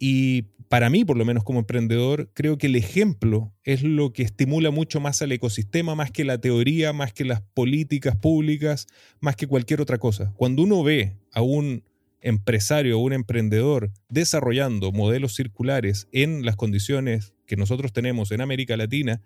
Y 0.00 0.42
para 0.68 0.90
mí, 0.90 1.04
por 1.04 1.16
lo 1.16 1.24
menos 1.24 1.44
como 1.44 1.60
emprendedor, 1.60 2.30
creo 2.34 2.58
que 2.58 2.66
el 2.66 2.74
ejemplo 2.74 3.54
es 3.62 3.84
lo 3.84 4.12
que 4.12 4.24
estimula 4.24 4.72
mucho 4.72 4.98
más 4.98 5.22
al 5.22 5.30
ecosistema, 5.30 5.94
más 5.94 6.10
que 6.10 6.24
la 6.24 6.38
teoría, 6.38 6.92
más 6.92 7.12
que 7.12 7.24
las 7.24 7.42
políticas 7.42 8.16
públicas, 8.16 8.88
más 9.20 9.36
que 9.36 9.46
cualquier 9.46 9.80
otra 9.80 9.98
cosa. 9.98 10.32
Cuando 10.36 10.62
uno 10.62 10.82
ve 10.82 11.16
a 11.32 11.42
un 11.42 11.84
empresario 12.20 12.98
o 12.98 13.02
un 13.02 13.12
emprendedor 13.12 13.90
desarrollando 14.08 14.92
modelos 14.92 15.34
circulares 15.34 16.08
en 16.12 16.44
las 16.44 16.56
condiciones 16.56 17.34
que 17.46 17.56
nosotros 17.56 17.92
tenemos 17.92 18.32
en 18.32 18.40
América 18.40 18.76
Latina, 18.76 19.22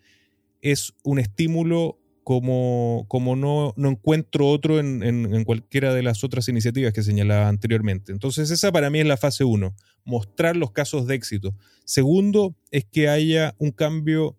es 0.62 0.92
un 1.02 1.18
estímulo 1.18 1.98
como, 2.22 3.06
como 3.08 3.34
no, 3.34 3.72
no 3.76 3.88
encuentro 3.88 4.46
otro 4.48 4.78
en, 4.78 5.44
cualquiera 5.44 5.94
de 5.94 6.02
las 6.02 6.22
otras 6.22 6.48
iniciativas 6.48 6.92
que 6.92 7.02
señalaba 7.02 7.48
anteriormente. 7.48 8.12
Entonces 8.12 8.50
esa 8.50 8.70
para 8.70 8.90
mí 8.90 9.00
es 9.00 9.06
la 9.06 9.16
fase 9.16 9.44
uno, 9.44 9.74
mostrar 10.04 10.56
los 10.56 10.70
casos 10.70 11.06
de 11.06 11.14
éxito. 11.14 11.56
Segundo 11.84 12.54
es 12.70 12.84
que 12.84 13.08
haya 13.08 13.54
un 13.58 13.72
cambio 13.72 14.36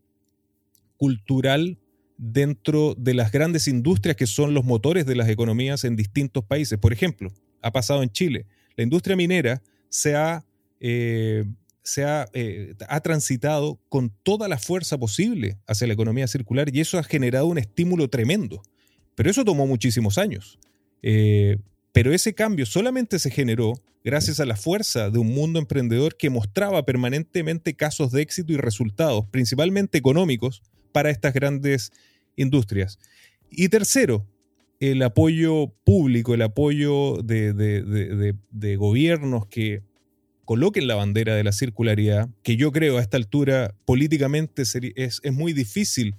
cultural 0.98 1.80
dentro 2.18 2.94
de 2.96 3.16
las 3.16 3.32
grandes 3.32 3.68
industrias 3.68 4.16
que 4.16 4.28
son 4.28 4.54
los 4.54 4.64
motores 4.64 5.06
de 5.06 5.16
las 5.16 5.28
economías 5.28 5.84
en 5.84 5.96
distintos 5.96 6.46
países. 6.46 6.78
Por 6.78 6.94
ejemplo, 6.94 7.34
ha 7.62 7.72
pasado 7.72 8.04
en 8.04 8.10
Chile. 8.10 8.46
La 8.76 8.84
industria 8.84 9.16
minera 9.16 9.62
se 9.90 10.16
ha, 10.16 10.46
eh, 10.80 11.46
se 11.84 12.04
ha, 12.04 12.28
eh, 12.34 12.76
ha, 12.88 13.00
transitado 13.02 13.80
con 13.90 14.12
toda 14.24 14.48
la 14.48 14.58
fuerza 14.58 14.98
posible 14.98 15.58
hacia 15.68 15.88
la 15.88 15.94
economía 15.94 16.28
circular 16.28 16.74
y 16.74 16.80
eso 16.80 16.98
ha 16.98 17.04
generado 17.04 17.48
un 17.48 17.58
estímulo 17.58 18.10
tremendo. 18.10 18.62
Pero 19.16 19.30
eso 19.30 19.46
tomó 19.46 19.68
muchísimos 19.68 20.18
años. 20.18 20.58
Eh, 21.04 21.58
pero 21.92 22.14
ese 22.14 22.34
cambio 22.34 22.66
solamente 22.66 23.20
se 23.20 23.32
generó 23.32 23.74
gracias 24.04 24.40
a 24.40 24.46
la 24.46 24.56
fuerza 24.56 25.10
de 25.10 25.20
un 25.20 25.28
mundo 25.34 25.60
emprendedor 25.60 26.16
que 26.16 26.30
mostraba 26.30 26.86
permanentemente 26.86 27.76
casos 27.76 28.12
de 28.12 28.22
éxito 28.22 28.54
y 28.54 28.58
resultados, 28.58 29.26
principalmente 29.30 29.98
económicos, 29.98 30.64
para 30.92 31.10
estas 31.10 31.34
grandes 31.34 31.92
industrias. 32.36 32.98
Y 33.50 33.70
tercero, 33.70 34.26
el 34.82 35.04
apoyo 35.04 35.72
público, 35.84 36.34
el 36.34 36.42
apoyo 36.42 37.22
de, 37.24 38.76
gobiernos 38.78 39.46
que 39.46 39.84
coloquen 40.44 40.88
la 40.88 40.96
bandera 40.96 41.36
de 41.36 41.44
la 41.44 41.52
circularidad, 41.52 42.30
que 42.42 42.58
yo 42.58 42.72
creo 42.72 42.98
a 42.98 43.02
esta 43.02 43.16
altura 43.16 43.76
políticamente 43.86 44.64
es, 44.96 45.22
muy 45.32 45.54
difícil 45.54 46.16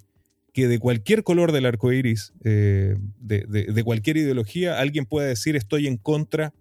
que 0.53 0.69
de 0.69 0.79
cualquier 0.79 1.23
color 1.23 1.51
del 1.51 1.65
arco 1.65 1.91
iris, 1.91 2.31
eh, 2.45 2.95
de, 3.19 3.83
cualquier 3.83 4.15
ideología, 4.15 4.79
alguien 4.79 5.05
pueda 5.05 5.27
decir 5.27 5.57
estoy 5.57 5.87
en 5.87 5.97
contra 5.97 6.53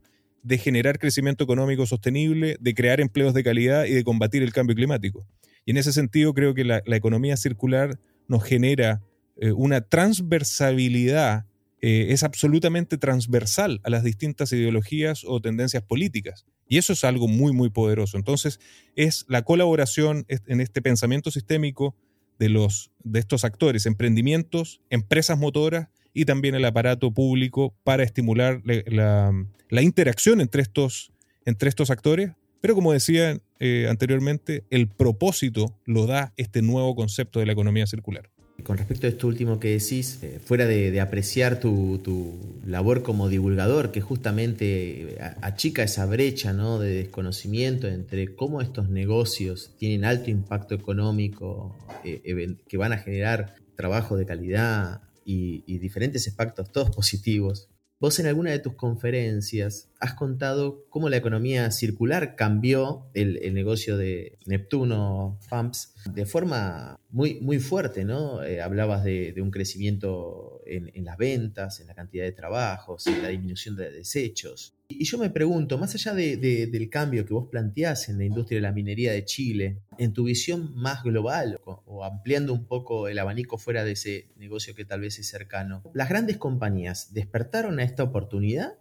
de 0.42 0.58
generar 0.58 0.98
crecimiento 0.98 1.44
económico 1.44 1.86
sostenible, 1.86 2.56
de 2.58 2.74
crear 2.74 3.00
empleos 3.00 3.32
de 3.32 3.44
calidad 3.44 3.84
y 3.84 3.92
de 3.92 4.02
combatir 4.02 4.42
el 4.42 4.52
cambio 4.52 4.74
climático. 4.74 5.24
Y 5.64 5.70
en 5.70 5.76
ese 5.76 5.92
sentido 5.92 6.34
creo 6.34 6.52
que 6.52 6.64
la, 6.64 6.82
economía 6.84 7.36
circular 7.36 7.96
nos 8.26 8.42
genera 8.42 9.02
eh, 9.36 9.52
una 9.52 9.82
transversalidad, 9.82 11.46
eh, 11.82 12.06
es 12.10 12.22
absolutamente 12.22 12.96
transversal 12.96 13.80
a 13.82 13.90
las 13.90 14.04
distintas 14.04 14.52
ideologías 14.52 15.24
o 15.26 15.40
tendencias 15.40 15.82
políticas. 15.82 16.46
Y 16.68 16.78
eso 16.78 16.92
es 16.92 17.04
algo 17.04 17.28
muy, 17.28 17.52
muy 17.52 17.70
poderoso. 17.70 18.16
Entonces, 18.16 18.60
es 18.96 19.26
la 19.28 19.42
colaboración 19.42 20.24
en 20.28 20.60
este 20.60 20.80
pensamiento 20.80 21.30
sistémico 21.30 21.94
de, 22.38 22.48
los, 22.48 22.90
de 23.02 23.18
estos 23.18 23.44
actores, 23.44 23.84
emprendimientos, 23.84 24.80
empresas 24.88 25.38
motoras 25.38 25.88
y 26.14 26.24
también 26.24 26.54
el 26.54 26.64
aparato 26.64 27.12
público 27.12 27.74
para 27.84 28.04
estimular 28.04 28.62
la, 28.64 29.32
la 29.68 29.82
interacción 29.82 30.40
entre 30.40 30.62
estos, 30.62 31.12
entre 31.44 31.68
estos 31.68 31.90
actores. 31.90 32.30
Pero 32.60 32.74
como 32.76 32.92
decía 32.92 33.40
eh, 33.58 33.86
anteriormente, 33.88 34.64
el 34.70 34.88
propósito 34.88 35.78
lo 35.84 36.06
da 36.06 36.32
este 36.36 36.62
nuevo 36.62 36.96
concepto 36.96 37.38
de 37.38 37.46
la 37.46 37.52
economía 37.52 37.86
circular. 37.86 38.28
Con 38.62 38.78
respecto 38.78 39.06
a 39.06 39.10
esto 39.10 39.26
último 39.26 39.58
que 39.58 39.70
decís, 39.70 40.20
eh, 40.22 40.38
fuera 40.44 40.66
de, 40.66 41.00
apreciar 41.00 41.58
tu, 41.58 42.38
labor 42.64 43.02
como 43.02 43.28
divulgador, 43.28 43.90
que 43.90 44.00
justamente 44.00 45.14
eh, 45.14 45.18
achica 45.40 45.82
esa 45.82 46.06
brecha 46.06 46.52
¿no? 46.52 46.78
de 46.78 46.94
desconocimiento 46.94 47.88
entre 47.88 48.36
cómo 48.36 48.60
estos 48.60 48.88
negocios 48.88 49.72
tienen 49.78 50.04
alto 50.04 50.30
impacto 50.30 50.74
económico, 50.74 51.76
que 52.04 52.76
van 52.76 52.92
a 52.92 52.98
generar 52.98 53.56
trabajo 53.74 54.16
de 54.16 54.26
calidad 54.26 55.00
y, 55.24 55.64
y 55.66 55.78
diferentes 55.78 56.26
impactos, 56.28 56.70
todos 56.70 56.90
positivos, 56.90 57.68
Vos 58.02 58.18
en 58.18 58.26
alguna 58.26 58.50
de 58.50 58.58
tus 58.58 58.74
conferencias 58.74 59.88
has 60.00 60.14
contado 60.14 60.84
cómo 60.90 61.08
la 61.08 61.18
economía 61.18 61.70
circular 61.70 62.34
cambió 62.34 63.06
el, 63.14 63.54
negocio 63.54 63.96
de 63.96 64.38
Neptuno 64.44 65.38
FAMPS 65.42 65.94
de 66.12 66.26
forma 66.26 66.98
muy, 67.10 67.38
muy 67.40 67.60
fuerte, 67.60 68.04
¿no? 68.04 68.42
Eh, 68.42 68.60
hablabas 68.60 69.04
de, 69.04 69.32
un 69.40 69.52
crecimiento 69.52 70.62
en, 70.66 70.90
en, 70.94 71.04
las 71.04 71.16
ventas, 71.16 71.78
en 71.78 71.86
la 71.86 71.94
cantidad 71.94 72.24
de 72.24 72.32
trabajos, 72.32 73.06
en 73.06 73.22
la 73.22 73.28
disminución 73.28 73.76
de 73.76 73.92
desechos. 73.92 74.74
Y 74.98 75.04
yo 75.04 75.18
me 75.18 75.30
pregunto, 75.30 75.78
más 75.78 75.94
allá 75.94 76.14
del 76.14 76.90
cambio 76.90 77.24
que 77.24 77.34
vos 77.34 77.48
planteás 77.50 78.08
en 78.08 78.18
la 78.18 78.24
industria 78.24 78.58
de 78.58 78.62
la 78.62 78.72
minería 78.72 79.12
de 79.12 79.24
Chile, 79.24 79.78
en 79.98 80.12
tu 80.12 80.24
visión 80.24 80.74
más 80.74 81.02
global 81.02 81.60
o, 81.64 82.04
ampliando 82.04 82.52
un 82.52 82.66
poco 82.66 83.08
el 83.08 83.18
abanico 83.18 83.58
fuera 83.58 83.84
de 83.84 83.92
ese 83.92 84.28
negocio 84.36 84.74
que 84.74 84.84
tal 84.84 85.00
vez 85.00 85.18
es 85.18 85.28
cercano, 85.28 85.82
¿las 85.94 86.08
grandes 86.08 86.36
compañías 86.36 87.12
despertaron 87.14 87.78
a 87.78 87.84
esta 87.84 88.02
oportunidad 88.02 88.74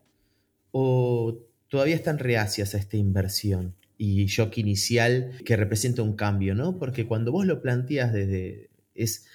o 0.72 1.40
todavía 1.68 1.96
están 1.96 2.20
reacias 2.20 2.76
a 2.76 2.78
esta 2.78 2.98
inversión? 2.98 3.76
y 4.04 4.26
shock 4.26 4.58
inicial 4.58 5.32
que 5.46 5.56
representa 5.56 6.02
un 6.02 6.16
cambio, 6.16 6.56
¿no? 6.56 6.80
Porque 6.80 7.06
cuando 7.06 7.32
vos 7.32 7.46
lo 7.46 7.62
planteas 7.62 8.12
desde... 8.12 8.72
es 8.96 9.28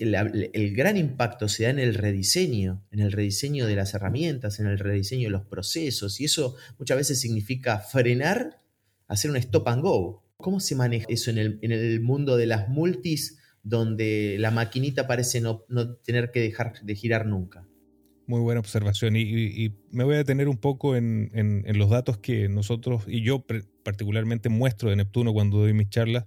el, 0.00 0.74
gran 0.74 0.96
impacto 0.96 1.48
se 1.48 1.64
da 1.64 1.70
en 1.70 1.78
el 1.78 1.94
rediseño, 1.94 2.82
en 2.90 3.00
el 3.00 3.12
rediseño 3.12 3.66
de 3.66 3.76
las 3.76 3.94
herramientas, 3.94 4.58
en 4.58 4.66
el 4.66 4.78
rediseño 4.78 5.28
de 5.28 5.32
los 5.32 5.44
procesos, 5.44 6.20
y 6.20 6.24
eso 6.24 6.56
muchas 6.78 6.96
veces 6.96 7.20
significa 7.20 7.78
frenar, 7.78 8.60
hacer 9.08 9.30
un 9.30 9.36
stop 9.36 9.68
and 9.68 9.82
go. 9.82 10.24
¿Cómo 10.38 10.58
se 10.60 10.74
maneja 10.74 11.06
eso 11.08 11.30
en 11.30 11.38
el, 11.38 12.00
mundo 12.00 12.38
de 12.38 12.46
las 12.46 12.68
multis, 12.68 13.38
donde 13.62 14.36
la 14.38 14.50
maquinita 14.50 15.06
parece 15.06 15.42
no, 15.42 15.64
tener 16.02 16.30
que 16.30 16.40
dejar 16.40 16.80
de 16.82 16.94
girar 16.94 17.26
nunca? 17.26 17.66
Muy 18.26 18.40
buena 18.40 18.60
observación. 18.60 19.16
Y, 19.16 19.74
me 19.90 20.04
voy 20.04 20.14
a 20.14 20.18
detener 20.18 20.48
un 20.48 20.56
poco 20.56 20.96
en, 20.96 21.30
en, 21.34 21.78
los 21.78 21.90
datos 21.90 22.16
que 22.16 22.48
nosotros, 22.48 23.04
y 23.06 23.22
yo 23.22 23.44
particularmente 23.82 24.48
muestro 24.48 24.88
de 24.88 24.96
Neptuno 24.96 25.34
cuando 25.34 25.58
doy 25.58 25.74
mis 25.74 25.90
charlas, 25.90 26.24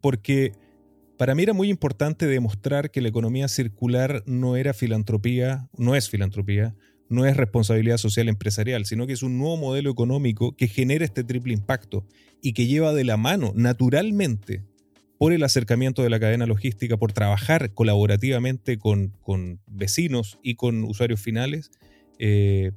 porque 0.00 0.52
para 1.22 1.36
mí 1.36 1.44
era 1.44 1.52
muy 1.52 1.70
importante 1.70 2.26
demostrar 2.26 2.90
que 2.90 3.00
la 3.00 3.06
economía 3.06 3.46
circular 3.46 4.24
no 4.26 4.56
era 4.56 4.74
filantropía, 4.74 5.68
no 5.78 5.94
es 5.94 6.10
filantropía, 6.10 6.74
no 7.08 7.26
es 7.26 7.36
responsabilidad 7.36 7.98
social 7.98 8.28
empresarial, 8.28 8.86
sino 8.86 9.06
que 9.06 9.12
es 9.12 9.22
un 9.22 9.38
nuevo 9.38 9.56
modelo 9.56 9.88
económico 9.88 10.56
que 10.56 10.66
genera 10.66 11.04
este 11.04 11.22
triple 11.22 11.52
impacto 11.52 12.04
y 12.42 12.54
que 12.54 12.66
lleva 12.66 12.92
de 12.92 13.04
la 13.04 13.16
mano 13.16 13.52
naturalmente 13.54 14.64
por 15.16 15.32
el 15.32 15.44
acercamiento 15.44 16.02
de 16.02 16.10
la 16.10 16.18
cadena 16.18 16.44
logística, 16.44 16.96
por 16.96 17.12
trabajar 17.12 17.72
colaborativamente 17.72 18.76
con, 18.78 19.12
vecinos 19.68 20.40
y 20.42 20.56
con 20.56 20.82
usuarios 20.82 21.20
finales, 21.20 21.70
eh, 22.18 22.72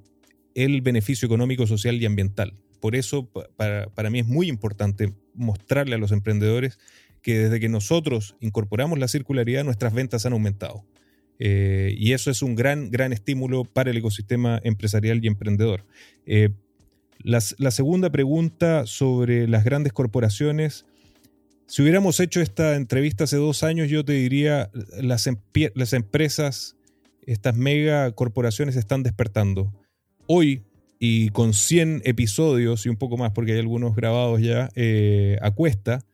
el 0.53 0.83
beneficio 0.83 1.25
económico, 1.25 1.65
social 1.65 1.99
y 1.99 2.05
ambiental. 2.05 2.53
Por 2.79 2.95
eso 2.95 3.27
para, 3.57 3.87
para 3.87 4.11
mí 4.11 4.19
es 4.19 4.27
muy 4.27 4.49
importante 4.49 5.15
mostrarle 5.33 5.95
a 5.95 5.97
los 5.97 6.11
emprendedores 6.11 6.77
que 7.25 7.39
desde 7.39 7.59
que 7.59 7.69
nosotros 7.69 8.35
incorporamos 8.39 8.99
la 8.99 9.07
circularidad, 9.07 9.63
nuestras 9.63 9.95
ventas 9.95 10.27
han 10.27 10.33
aumentado. 10.33 10.85
Eh, 11.39 11.95
y 11.97 12.13
eso 12.13 12.29
es 12.29 12.43
un 12.43 12.53
gran, 12.53 12.91
gran 12.91 13.13
estímulo 13.13 13.65
para 13.65 13.89
el 13.89 13.97
ecosistema 13.97 14.61
empresarial 14.63 15.19
y 15.23 15.27
emprendedor. 15.27 15.87
Eh, 16.27 16.51
la, 17.17 17.41
segunda 17.41 18.11
pregunta 18.11 18.85
sobre 18.85 19.47
las 19.47 19.63
grandes 19.63 19.91
corporaciones. 19.91 20.85
Si 21.65 21.81
hubiéramos 21.81 22.19
hecho 22.19 22.41
esta 22.41 22.75
entrevista 22.75 23.23
hace 23.23 23.37
dos 23.37 23.63
años, 23.63 23.89
yo 23.89 24.05
te 24.05 24.13
diría, 24.13 24.69
las, 25.01 25.27
las 25.73 25.93
empresas, 25.93 26.75
estas 27.25 27.55
mega 27.55 28.11
corporaciones 28.11 28.75
están 28.75 29.01
despertando. 29.01 29.73
Hoy, 30.27 30.61
y 30.99 31.29
con 31.29 31.55
100 31.55 32.03
episodios 32.05 32.85
y 32.85 32.89
un 32.89 32.97
poco 32.97 33.17
más, 33.17 33.31
porque 33.31 33.53
hay 33.53 33.59
algunos 33.59 33.95
grabados 33.95 34.41
ya 34.41 34.69
eh, 34.75 35.39
a 35.41 35.49
cuesta, 35.49 36.05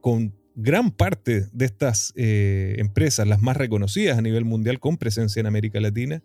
con 0.00 0.34
gran 0.60 0.90
parte 0.90 1.46
de 1.52 1.64
estas 1.64 2.12
eh, 2.16 2.74
empresas, 2.78 3.28
las 3.28 3.40
más 3.40 3.56
reconocidas 3.56 4.18
a 4.18 4.22
nivel 4.22 4.44
mundial 4.44 4.80
con 4.80 4.96
presencia 4.96 5.38
en 5.38 5.46
América 5.46 5.78
Latina, 5.78 6.20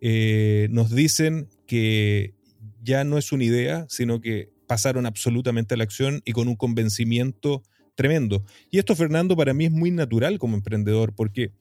eh, 0.00 0.66
nos 0.72 0.92
dicen 0.92 1.48
que 1.68 2.34
ya 2.82 3.04
no 3.04 3.16
es 3.16 3.30
una 3.30 3.44
idea, 3.44 3.86
sino 3.88 4.20
que 4.20 4.50
pasaron 4.66 5.06
absolutamente 5.06 5.74
a 5.74 5.76
la 5.76 5.84
acción 5.84 6.20
y 6.24 6.32
con 6.32 6.48
un 6.48 6.56
convencimiento 6.56 7.62
tremendo. 7.94 8.44
Y 8.72 8.80
esto, 8.80 8.96
Fernando, 8.96 9.36
para 9.36 9.54
mí 9.54 9.66
es 9.66 9.72
muy 9.72 9.92
natural 9.92 10.40
como 10.40 10.56
emprendedor, 10.56 11.14
porque 11.14 11.52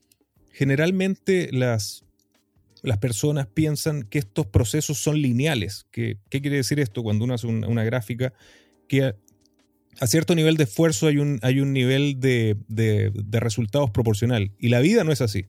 generalmente 0.52 1.50
las, 1.52 2.06
las 2.82 2.98
personas 2.98 3.46
piensan 3.46 4.02
que 4.02 4.18
estos 4.18 4.48
procesos 4.48 4.98
son 4.98 5.22
lineales. 5.22 5.86
¿Qué 5.92 6.18
quiere 6.32 6.58
decir 6.58 6.80
esto? 6.80 7.04
Cuando 7.04 7.24
uno 7.24 7.36
hace 7.36 7.46
una 7.46 7.84
gráfica, 7.84 8.34
que 8.88 9.16
a 10.00 10.08
cierto 10.08 10.36
nivel 10.36 10.58
de 10.58 10.64
esfuerzo 10.66 11.08
hay 11.08 11.18
un, 11.18 11.40
hay 11.42 11.60
un 11.60 11.74
nivel 11.74 12.20
de, 12.20 12.58
resultados 13.32 13.92
proporcional. 13.92 14.52
Y 14.60 14.70
la 14.70 14.80
vida 14.80 15.04
no 15.04 15.12
es 15.12 15.22
así. 15.22 15.46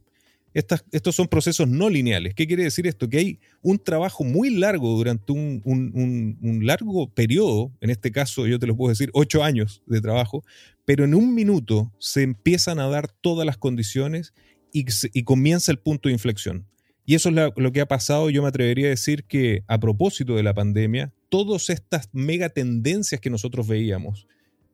estos 0.52 1.14
son 1.14 1.28
procesos 1.28 1.68
no 1.68 1.90
lineales. 1.90 2.34
¿Qué 2.34 2.46
quiere 2.46 2.62
decir 2.62 2.86
esto? 2.86 3.08
Que 3.08 3.18
hay 3.18 3.40
un 3.62 3.78
trabajo 3.78 4.24
muy 4.24 4.50
largo 4.50 4.96
durante 4.96 5.32
un, 5.32 6.60
largo 6.62 7.10
periodo, 7.12 7.72
en 7.80 7.90
este 7.90 8.12
caso 8.12 8.46
yo 8.46 8.58
te 8.58 8.66
lo 8.66 8.76
puedo 8.76 8.90
decir, 8.90 9.10
ocho 9.12 9.42
años 9.42 9.82
de 9.86 10.00
trabajo, 10.00 10.44
pero 10.84 11.04
en 11.04 11.14
un 11.14 11.34
minuto 11.34 11.92
se 11.98 12.22
empiezan 12.22 12.78
a 12.78 12.88
dar 12.88 13.08
todas 13.08 13.44
las 13.44 13.58
condiciones 13.58 14.32
y, 14.72 15.22
comienza 15.24 15.72
el 15.72 15.78
punto 15.78 16.08
de 16.08 16.12
inflexión. 16.12 16.66
Y 17.08 17.14
eso 17.14 17.28
es 17.28 17.34
lo 17.56 17.72
que 17.72 17.80
ha 17.80 17.86
pasado. 17.86 18.30
Yo 18.30 18.42
me 18.42 18.48
atrevería 18.48 18.86
a 18.86 18.90
decir 18.90 19.24
que 19.24 19.62
a 19.68 19.78
propósito 19.78 20.34
de 20.34 20.42
la 20.42 20.54
pandemia, 20.54 21.12
todas 21.28 21.70
estas 21.70 22.08
mega 22.12 22.48
tendencias 22.48 23.20
que 23.20 23.30
nosotros 23.30 23.68
veíamos, 23.68 24.26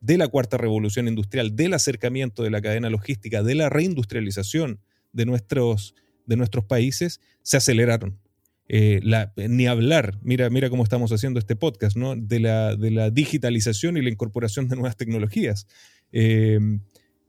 de 0.03 0.17
la 0.17 0.27
cuarta 0.27 0.57
revolución 0.57 1.07
industrial, 1.07 1.55
del 1.55 1.73
acercamiento 1.73 2.43
de 2.43 2.49
la 2.49 2.61
cadena 2.61 2.89
logística, 2.89 3.41
de 3.41 3.55
la 3.55 3.69
reindustrialización 3.69 4.81
de 5.13 5.25
nuestros, 5.25 5.95
de 6.25 6.35
nuestros 6.35 6.65
países, 6.65 7.21
se 7.41 7.55
aceleraron. 7.55 8.19
Eh, 8.67 9.01
ni 9.37 9.65
hablar, 9.67 10.19
mira, 10.21 10.49
mira 10.49 10.69
cómo 10.69 10.83
estamos 10.83 11.11
haciendo 11.13 11.39
este 11.39 11.55
podcast, 11.55 11.95
¿no? 11.95 12.17
de, 12.17 12.41
la, 12.41 12.75
de 12.75 12.91
la 12.91 13.11
digitalización 13.11 13.95
y 13.95 14.01
la 14.01 14.09
incorporación 14.09 14.67
de 14.67 14.75
nuevas 14.75 14.97
tecnologías. 14.97 15.67
Eh, 16.11 16.59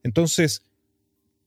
entonces, 0.02 0.66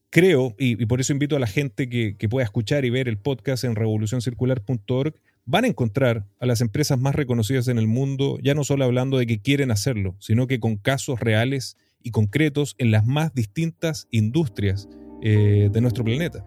creo, 0.10 0.56
y, 0.58 0.86
por 0.86 1.02
eso 1.02 1.12
invito 1.12 1.36
a 1.36 1.40
la 1.40 1.48
gente 1.48 1.90
que, 1.90 2.16
que, 2.16 2.30
pueda 2.30 2.46
escuchar 2.46 2.86
y 2.86 2.90
ver 2.90 3.10
el 3.10 3.18
podcast 3.18 3.66
en 3.66 3.76
revolucioncircular.org, 3.76 5.14
van 5.48 5.64
a 5.64 5.68
encontrar 5.70 6.26
a 6.40 6.46
las 6.46 6.60
empresas 6.60 7.00
más 7.00 7.16
reconocidas 7.16 7.70
en 7.70 7.78
el 7.80 7.88
mundo, 7.88 8.38
ya 8.44 8.54
no 8.54 8.66
solo 8.66 8.84
hablando 8.84 9.18
de 9.18 9.26
que 9.26 9.42
quieren 9.42 9.72
hacerlo, 9.72 10.16
sino 10.20 10.46
que 10.46 10.60
con 10.60 10.76
casos 10.76 11.22
reales 11.22 11.78
y 12.04 12.12
concretos 12.12 12.76
en 12.78 12.92
las 12.92 13.06
más 13.06 13.34
distintas 13.34 14.08
industrias 14.12 14.90
eh, 15.24 15.70
de 15.72 15.82
nuestro 15.82 16.04
planeta. 16.04 16.44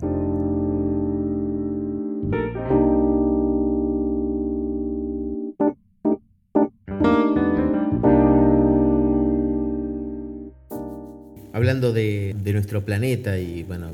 Hablando 11.54 11.92
de, 11.92 12.34
nuestro 12.52 12.84
planeta 12.84 13.38
y 13.38 13.62
bueno, 13.62 13.90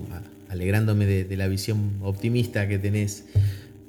alegrándome 0.49 1.07
de 1.07 1.37
la 1.37 1.47
visión 1.47 1.99
optimista 2.03 2.67
que 2.67 2.79
tenés 2.79 3.25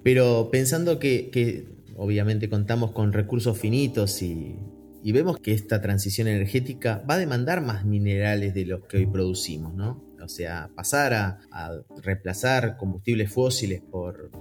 pero 0.07 0.47
pensando 0.49 0.99
que, 0.99 1.67
obviamente 1.97 2.49
contamos 2.49 2.93
con 2.93 3.11
recursos 3.11 3.57
finitos 3.57 4.21
y, 4.21 4.55
vemos 5.03 5.37
que 5.37 5.51
esta 5.51 5.81
transición 5.81 6.29
energética 6.29 7.03
va 7.09 7.15
a 7.15 7.17
demandar 7.17 7.59
más 7.59 7.83
minerales 7.83 8.53
de 8.53 8.65
los 8.65 8.85
que 8.85 8.95
hoy 8.95 9.05
producimos, 9.05 9.73
¿no? 9.73 10.01
O 10.23 10.29
sea, 10.29 10.69
pasar 10.73 11.13
a, 11.13 11.71
reemplazar 12.01 12.77
combustibles 12.77 13.33
fósiles 13.33 13.81
por, 13.81 14.31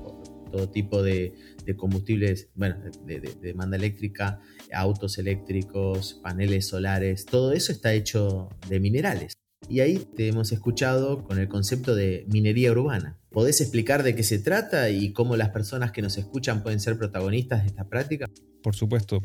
todo 0.52 0.70
tipo 0.70 1.02
de, 1.02 1.34
combustibles, 1.76 2.48
bueno, 2.54 2.76
de, 3.04 3.18
demanda 3.42 3.76
eléctrica, 3.76 4.38
autos 4.72 5.18
eléctricos, 5.18 6.20
paneles 6.22 6.68
solares, 6.68 7.26
todo 7.26 7.50
eso 7.50 7.72
está 7.72 7.92
hecho 7.92 8.50
de 8.68 8.78
minerales. 8.78 9.36
Y 9.68 9.80
ahí 9.80 10.06
te 10.16 10.28
hemos 10.28 10.52
escuchado 10.52 11.24
con 11.24 11.38
el 11.38 11.48
concepto 11.48 11.94
de 11.94 12.24
minería 12.28 12.70
urbana. 12.70 13.18
¿Podés 13.30 13.60
explicar 13.60 14.02
de 14.02 14.14
qué 14.14 14.22
se 14.22 14.38
trata 14.38 14.90
y 14.90 15.12
cómo 15.12 15.36
las 15.36 15.50
personas 15.50 15.90
que 15.90 16.02
nos 16.02 16.16
escuchan 16.18 16.62
pueden 16.62 16.80
ser 16.80 16.96
protagonistas 16.96 17.62
de 17.62 17.68
esta 17.68 17.84
práctica? 17.84 18.26
Por 18.62 18.76
supuesto. 18.76 19.20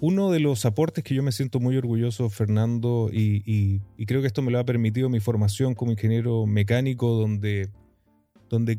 Uno 0.00 0.30
de 0.30 0.40
los 0.40 0.64
aportes 0.64 1.04
que 1.04 1.14
yo 1.14 1.22
me 1.22 1.32
siento 1.32 1.60
muy 1.60 1.76
orgulloso, 1.76 2.28
Fernando, 2.28 3.10
y, 3.12 3.80
creo 4.06 4.20
que 4.20 4.26
esto 4.26 4.42
me 4.42 4.50
lo 4.50 4.58
ha 4.58 4.64
permitido 4.64 5.08
mi 5.08 5.20
formación 5.20 5.74
como 5.74 5.92
ingeniero 5.92 6.46
mecánico, 6.46 7.10
donde, 7.10 7.70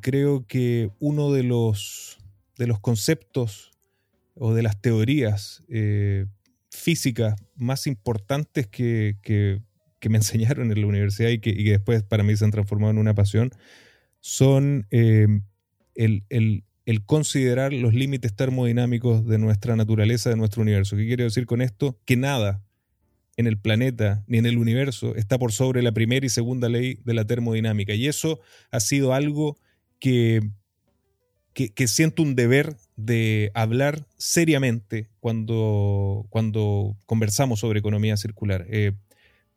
creo 0.02 0.46
que 0.46 0.92
uno 1.00 1.32
de 1.32 1.44
los, 1.44 2.18
conceptos 2.82 3.72
o 4.36 4.54
de 4.54 4.64
las 4.64 4.82
teorías 4.82 5.64
eh, 5.70 6.26
físicas 6.70 7.36
más 7.56 7.88
importantes 7.88 8.68
que, 8.68 9.62
me 10.10 10.18
enseñaron 10.20 10.72
en 10.72 10.82
la 10.82 10.88
universidad 10.88 11.30
y 11.30 11.40
que, 11.40 11.50
y 11.50 11.64
que, 11.64 11.72
después 11.72 12.04
para 12.04 12.24
mí 12.24 12.36
se 12.36 12.46
han 12.46 12.52
transformado 12.52 12.92
en 12.92 12.98
una 12.98 13.16
pasión, 13.16 13.52
son 14.20 14.88
eh, 14.92 15.28
el, 15.96 16.24
el 16.86 17.06
considerar 17.06 17.74
los 17.74 17.94
límites 17.94 18.36
termodinámicos 18.36 19.26
de 19.26 19.38
nuestra 19.38 19.76
naturaleza, 19.76 20.30
de 20.30 20.36
nuestro 20.36 20.62
universo. 20.62 20.96
¿Qué 20.96 21.06
quiero 21.06 21.24
decir 21.24 21.46
con 21.46 21.62
esto? 21.62 22.00
Que 22.06 22.16
nada 22.16 22.64
en 23.38 23.48
el 23.48 23.58
planeta 23.58 24.24
ni 24.28 24.38
en 24.38 24.46
el 24.46 24.58
universo 24.58 25.16
está 25.16 25.38
por 25.38 25.52
sobre 25.52 25.82
la 25.82 25.92
primera 25.92 26.26
y 26.26 26.30
segunda 26.30 26.70
ley 26.70 27.00
de 27.04 27.14
la 27.14 27.26
termodinámica. 27.26 27.94
Y 27.94 28.08
eso 28.08 28.40
ha 28.72 28.80
sido 28.80 29.14
algo 29.14 29.58
que, 30.00 30.42
que, 31.54 31.88
siento 31.88 32.22
un 32.22 32.36
deber 32.36 32.78
de 32.96 33.52
hablar 33.54 34.06
seriamente 34.18 35.10
cuando, 35.20 36.28
cuando 36.30 36.96
conversamos 37.06 37.60
sobre 37.62 37.80
economía 37.80 38.16
circular. 38.18 38.66
Eh, 38.70 38.94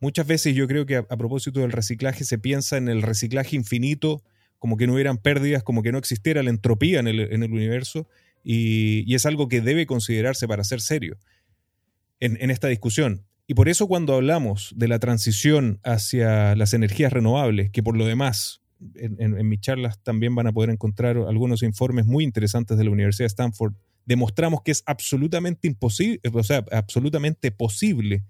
muchas 0.00 0.26
veces 0.26 0.54
yo 0.54 0.66
creo 0.66 0.86
que 0.86 0.96
a 0.96 1.16
propósito 1.16 1.60
del 1.60 1.72
reciclaje 1.72 2.24
se 2.24 2.38
piensa 2.38 2.76
en 2.76 2.88
el 2.88 3.02
reciclaje 3.02 3.56
infinito 3.56 4.22
como 4.58 4.76
que 4.76 4.86
no 4.86 4.94
hubieran 4.94 5.18
pérdidas, 5.18 5.62
como 5.62 5.82
que 5.82 5.92
no 5.92 5.98
existiera 5.98 6.42
la 6.42 6.50
entropía 6.50 7.00
en 7.00 7.08
el, 7.08 7.52
universo, 7.52 8.08
y, 8.42 9.14
es 9.14 9.24
algo 9.26 9.48
que 9.48 9.60
debe 9.60 9.86
considerarse 9.86 10.48
para 10.48 10.64
ser 10.64 10.80
serio 10.80 11.16
en, 12.20 12.50
esta 12.50 12.68
discusión. 12.68 13.24
Y 13.46 13.54
por 13.54 13.68
eso 13.68 13.86
cuando 13.86 14.14
hablamos 14.14 14.72
de 14.76 14.88
la 14.88 14.98
transición 14.98 15.80
hacia 15.84 16.54
las 16.56 16.74
energías 16.74 17.12
renovables, 17.12 17.70
que 17.70 17.82
por 17.82 17.96
lo 17.96 18.04
demás 18.04 18.60
en, 18.94 19.48
mis 19.48 19.60
charlas 19.60 20.02
también 20.02 20.34
van 20.34 20.48
a 20.48 20.52
poder 20.52 20.70
encontrar 20.70 21.16
algunos 21.16 21.62
informes 21.62 22.06
muy 22.06 22.24
interesantes 22.24 22.76
de 22.76 22.84
la 22.84 22.90
Universidad 22.90 23.24
de 23.24 23.28
Stanford, 23.28 23.74
demostramos 24.04 24.62
que 24.62 24.72
es 24.72 24.82
absolutamente 24.86 25.68
imposible, 25.68 26.20
o 26.32 26.42
sea, 26.42 26.64
absolutamente 26.72 27.50
posible 27.50 28.24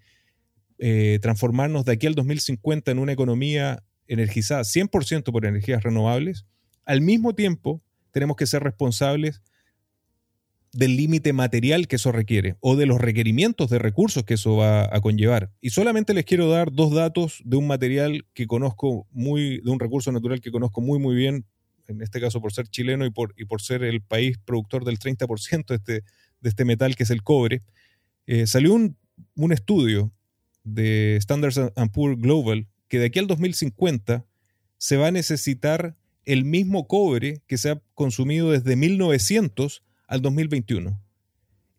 eh, 0.78 1.18
transformarnos 1.20 1.84
de 1.84 1.92
aquí 1.92 2.06
al 2.06 2.14
2050 2.14 2.90
en 2.90 2.98
una 2.98 3.12
economía 3.12 3.82
energizada 4.06 4.62
100% 4.62 5.32
por 5.32 5.44
energías 5.44 5.82
renovables, 5.82 6.46
al 6.84 7.00
mismo 7.00 7.34
tiempo 7.34 7.82
tenemos 8.10 8.36
que 8.36 8.46
ser 8.46 8.62
responsables 8.62 9.42
del 10.72 10.96
límite 10.96 11.32
material 11.32 11.88
que 11.88 11.96
eso 11.96 12.12
requiere 12.12 12.56
o 12.60 12.76
de 12.76 12.86
los 12.86 13.00
requerimientos 13.00 13.70
de 13.70 13.78
recursos 13.78 14.24
que 14.24 14.34
eso 14.34 14.56
va 14.56 14.84
a 14.94 15.00
conllevar. 15.00 15.50
Y 15.60 15.70
solamente 15.70 16.14
les 16.14 16.24
quiero 16.24 16.48
dar 16.48 16.72
dos 16.72 16.92
datos 16.92 17.42
de 17.44 17.56
un 17.56 17.66
material 17.66 18.26
que 18.34 18.46
conozco 18.46 19.06
muy, 19.10 19.60
de 19.60 19.70
un 19.70 19.80
recurso 19.80 20.12
natural 20.12 20.40
que 20.40 20.50
conozco 20.50 20.80
muy, 20.80 20.98
muy 20.98 21.16
bien, 21.16 21.46
en 21.86 22.02
este 22.02 22.20
caso 22.20 22.40
por 22.40 22.52
ser 22.52 22.68
chileno 22.68 23.06
y 23.06 23.10
por, 23.10 23.34
y 23.36 23.46
por 23.46 23.62
ser 23.62 23.82
el 23.82 24.02
país 24.02 24.38
productor 24.38 24.84
del 24.84 24.98
30% 24.98 25.66
de 25.66 25.74
este, 25.74 25.92
de 26.40 26.48
este 26.48 26.64
metal 26.64 26.96
que 26.96 27.04
es 27.04 27.10
el 27.10 27.22
cobre. 27.22 27.62
Eh, 28.26 28.46
salió 28.46 28.74
un, 28.74 28.96
un 29.36 29.52
estudio 29.52 30.12
de 30.74 31.18
Standards 31.20 31.61
Poor's 31.92 32.20
Global 32.20 32.66
que 32.88 32.98
de 32.98 33.07
aquí 33.07 33.18
al 33.18 33.26
2050 33.26 34.24
se 34.78 34.96
va 34.96 35.09
a 35.09 35.12
necesitar 35.12 35.96
el 36.24 36.44
mismo 36.44 36.87
cobre 36.87 37.42
que 37.46 37.59
se 37.59 37.70
ha 37.70 37.83
consumido 37.94 38.50
desde 38.50 38.76
1900 38.76 39.83
al 40.07 40.22
2021. 40.22 41.00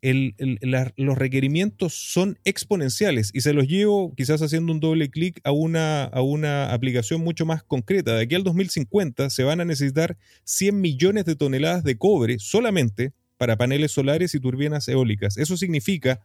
los 0.02 1.18
requerimientos 1.18 1.94
son 1.94 2.38
exponenciales 2.44 3.30
y 3.34 3.42
se 3.42 3.52
los 3.52 3.66
llevo 3.66 4.14
quizás 4.16 4.40
haciendo 4.42 4.72
un 4.72 4.80
doble 4.80 5.10
clic 5.10 5.40
a 5.44 5.52
una, 5.52 6.04
a 6.04 6.22
una 6.22 6.72
aplicación 6.72 7.22
mucho 7.22 7.44
más 7.44 7.62
concreta. 7.62 8.14
De 8.14 8.22
aquí 8.22 8.34
al 8.34 8.44
2050 8.44 9.30
se 9.30 9.44
van 9.44 9.60
a 9.60 9.64
necesitar 9.64 10.16
100 10.44 10.80
millones 10.80 11.24
de 11.26 11.36
toneladas 11.36 11.84
de 11.84 11.96
cobre 11.96 12.38
solamente 12.38 13.12
para 13.36 13.56
paneles 13.56 13.92
solares 13.92 14.34
y 14.34 14.40
turbinas 14.40 14.86
eólicas. 14.88 15.38
Eso 15.38 15.56
significa, 15.56 16.20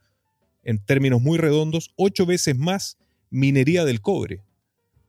en 0.65 0.80
términos 0.80 1.21
muy 1.21 1.38
redondos, 1.38 1.93
ocho 1.95 2.25
veces 2.25 2.58
más 2.58 2.97
minería 3.30 3.86
del 3.86 4.01
cobre. 4.01 4.41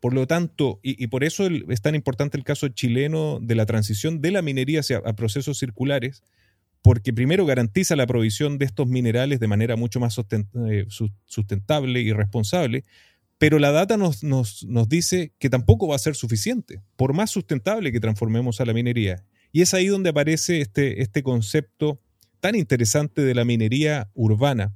Por 0.00 0.14
lo 0.14 0.26
tanto, 0.26 0.78
y, 0.82 1.06
por 1.08 1.24
eso 1.24 1.48
es 1.48 1.80
tan 1.80 1.94
importante 1.94 2.36
el 2.36 2.44
caso 2.44 2.68
chileno 2.68 3.40
de 3.40 3.54
la 3.56 3.66
transición 3.66 4.20
de 4.20 4.30
la 4.30 4.42
minería 4.42 4.80
hacia 4.80 5.02
procesos 5.14 5.58
circulares, 5.58 6.22
porque 6.82 7.12
primero 7.12 7.46
garantiza 7.46 7.96
la 7.96 8.06
provisión 8.06 8.58
de 8.58 8.66
estos 8.66 8.86
minerales 8.86 9.40
de 9.40 9.48
manera 9.48 9.74
mucho 9.74 9.98
más 9.98 10.16
eh, 10.18 10.86
sustentable 11.24 12.00
y 12.02 12.12
responsable, 12.12 12.84
pero 13.38 13.58
la 13.58 13.72
data 13.72 13.96
nos, 13.96 14.22
nos, 14.22 14.88
dice 14.88 15.32
que 15.38 15.50
tampoco 15.50 15.88
va 15.88 15.96
a 15.96 15.98
ser 15.98 16.14
suficiente, 16.14 16.80
por 16.96 17.12
más 17.12 17.30
sustentable 17.30 17.90
que 17.90 18.00
transformemos 18.00 18.60
a 18.60 18.64
la 18.64 18.72
minería. 18.72 19.24
Y 19.50 19.62
es 19.62 19.74
ahí 19.74 19.86
donde 19.86 20.10
aparece 20.10 20.60
este, 20.60 21.02
este 21.02 21.22
concepto 21.22 22.00
tan 22.40 22.54
interesante 22.54 23.22
de 23.22 23.34
la 23.34 23.44
minería 23.44 24.10
urbana, 24.14 24.74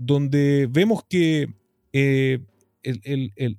donde 0.00 0.66
vemos 0.70 1.04
que 1.04 1.46
eh, 1.92 2.38
el, 2.82 3.58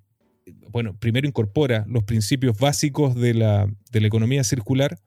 bueno, 0.69 0.97
primero 0.97 1.27
incorpora 1.27 1.85
los 1.87 2.03
principios 2.03 2.57
básicos 2.57 3.13
de 3.13 3.35
la, 3.35 3.71
economía 3.93 4.43
circular, 4.43 4.99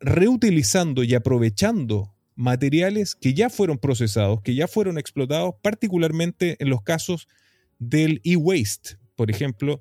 reutilizando 0.00 1.02
y 1.02 1.14
aprovechando 1.14 2.14
materiales 2.34 3.14
que 3.14 3.32
ya 3.32 3.48
fueron 3.48 3.78
procesados, 3.78 4.42
que 4.42 4.54
ya 4.54 4.68
fueron 4.68 4.98
explotados, 4.98 5.54
particularmente 5.62 6.56
en 6.60 6.68
los 6.68 6.82
casos 6.82 7.26
del 7.78 8.20
e-waste, 8.22 8.98
por 9.16 9.30
ejemplo, 9.30 9.80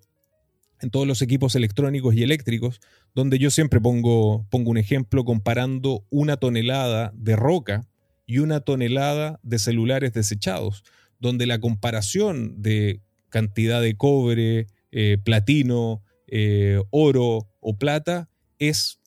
en 0.79 0.91
todos 0.91 1.05
los 1.05 1.21
equipos 1.21 1.55
electrónicos 1.55 2.15
y 2.15 2.23
eléctricos, 2.23 2.79
donde 3.13 3.37
yo 3.37 3.51
siempre 3.51 3.81
pongo, 3.81 4.47
pongo 4.49 4.71
un 4.71 4.77
ejemplo 4.77 5.25
comparando 5.25 6.05
una 6.09 6.37
tonelada 6.37 7.11
de 7.15 7.35
roca 7.35 7.85
y 8.27 8.39
una 8.39 8.59
tonelada 8.59 9.39
de 9.41 9.57
celulares 9.57 10.13
desechados, 10.13 10.83
donde 11.19 11.47
la 11.47 11.59
comparación 11.59 12.61
de 12.61 13.01
cantidad 13.29 13.81
de 13.81 13.95
cobre, 13.95 14.67
eh, 14.91 15.17
platino, 15.23 16.03
eh, 16.27 16.81
oro 16.91 17.47
o 17.59 17.77
plata 17.77 18.29
es 18.59 18.99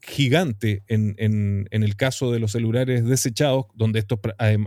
gigante 0.00 0.84
en, 0.86 1.66
el 1.70 1.96
caso 1.96 2.32
de 2.32 2.38
los 2.38 2.52
celulares 2.52 3.04
desechados, 3.04 3.66
donde 3.74 3.98
estos, 3.98 4.18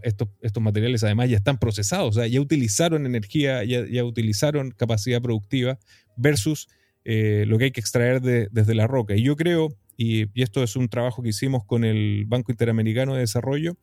estos, 0.01 0.63
materiales 0.63 1.03
además 1.03 1.29
ya 1.29 1.37
están 1.37 1.57
procesados, 1.57 2.09
o 2.09 2.19
sea, 2.19 2.27
ya 2.27 2.39
utilizaron 2.41 3.05
energía, 3.05 3.63
ya, 3.63 4.03
utilizaron 4.03 4.71
capacidad 4.71 5.21
productiva, 5.21 5.79
versus 6.15 6.67
eh, 7.05 7.45
lo 7.47 7.57
que 7.57 7.65
hay 7.65 7.71
que 7.71 7.79
extraer 7.79 8.21
desde 8.21 8.75
la 8.75 8.87
roca. 8.87 9.15
Y 9.15 9.23
yo 9.23 9.35
creo, 9.35 9.75
y, 9.97 10.27
esto 10.41 10.63
es 10.63 10.75
un 10.75 10.89
trabajo 10.89 11.21
que 11.21 11.29
hicimos 11.29 11.63
con 11.65 11.83
el 11.83 12.25
Banco 12.27 12.51
Interamericano 12.51 13.13
de 13.13 13.21
Desarrollo, 13.21 13.77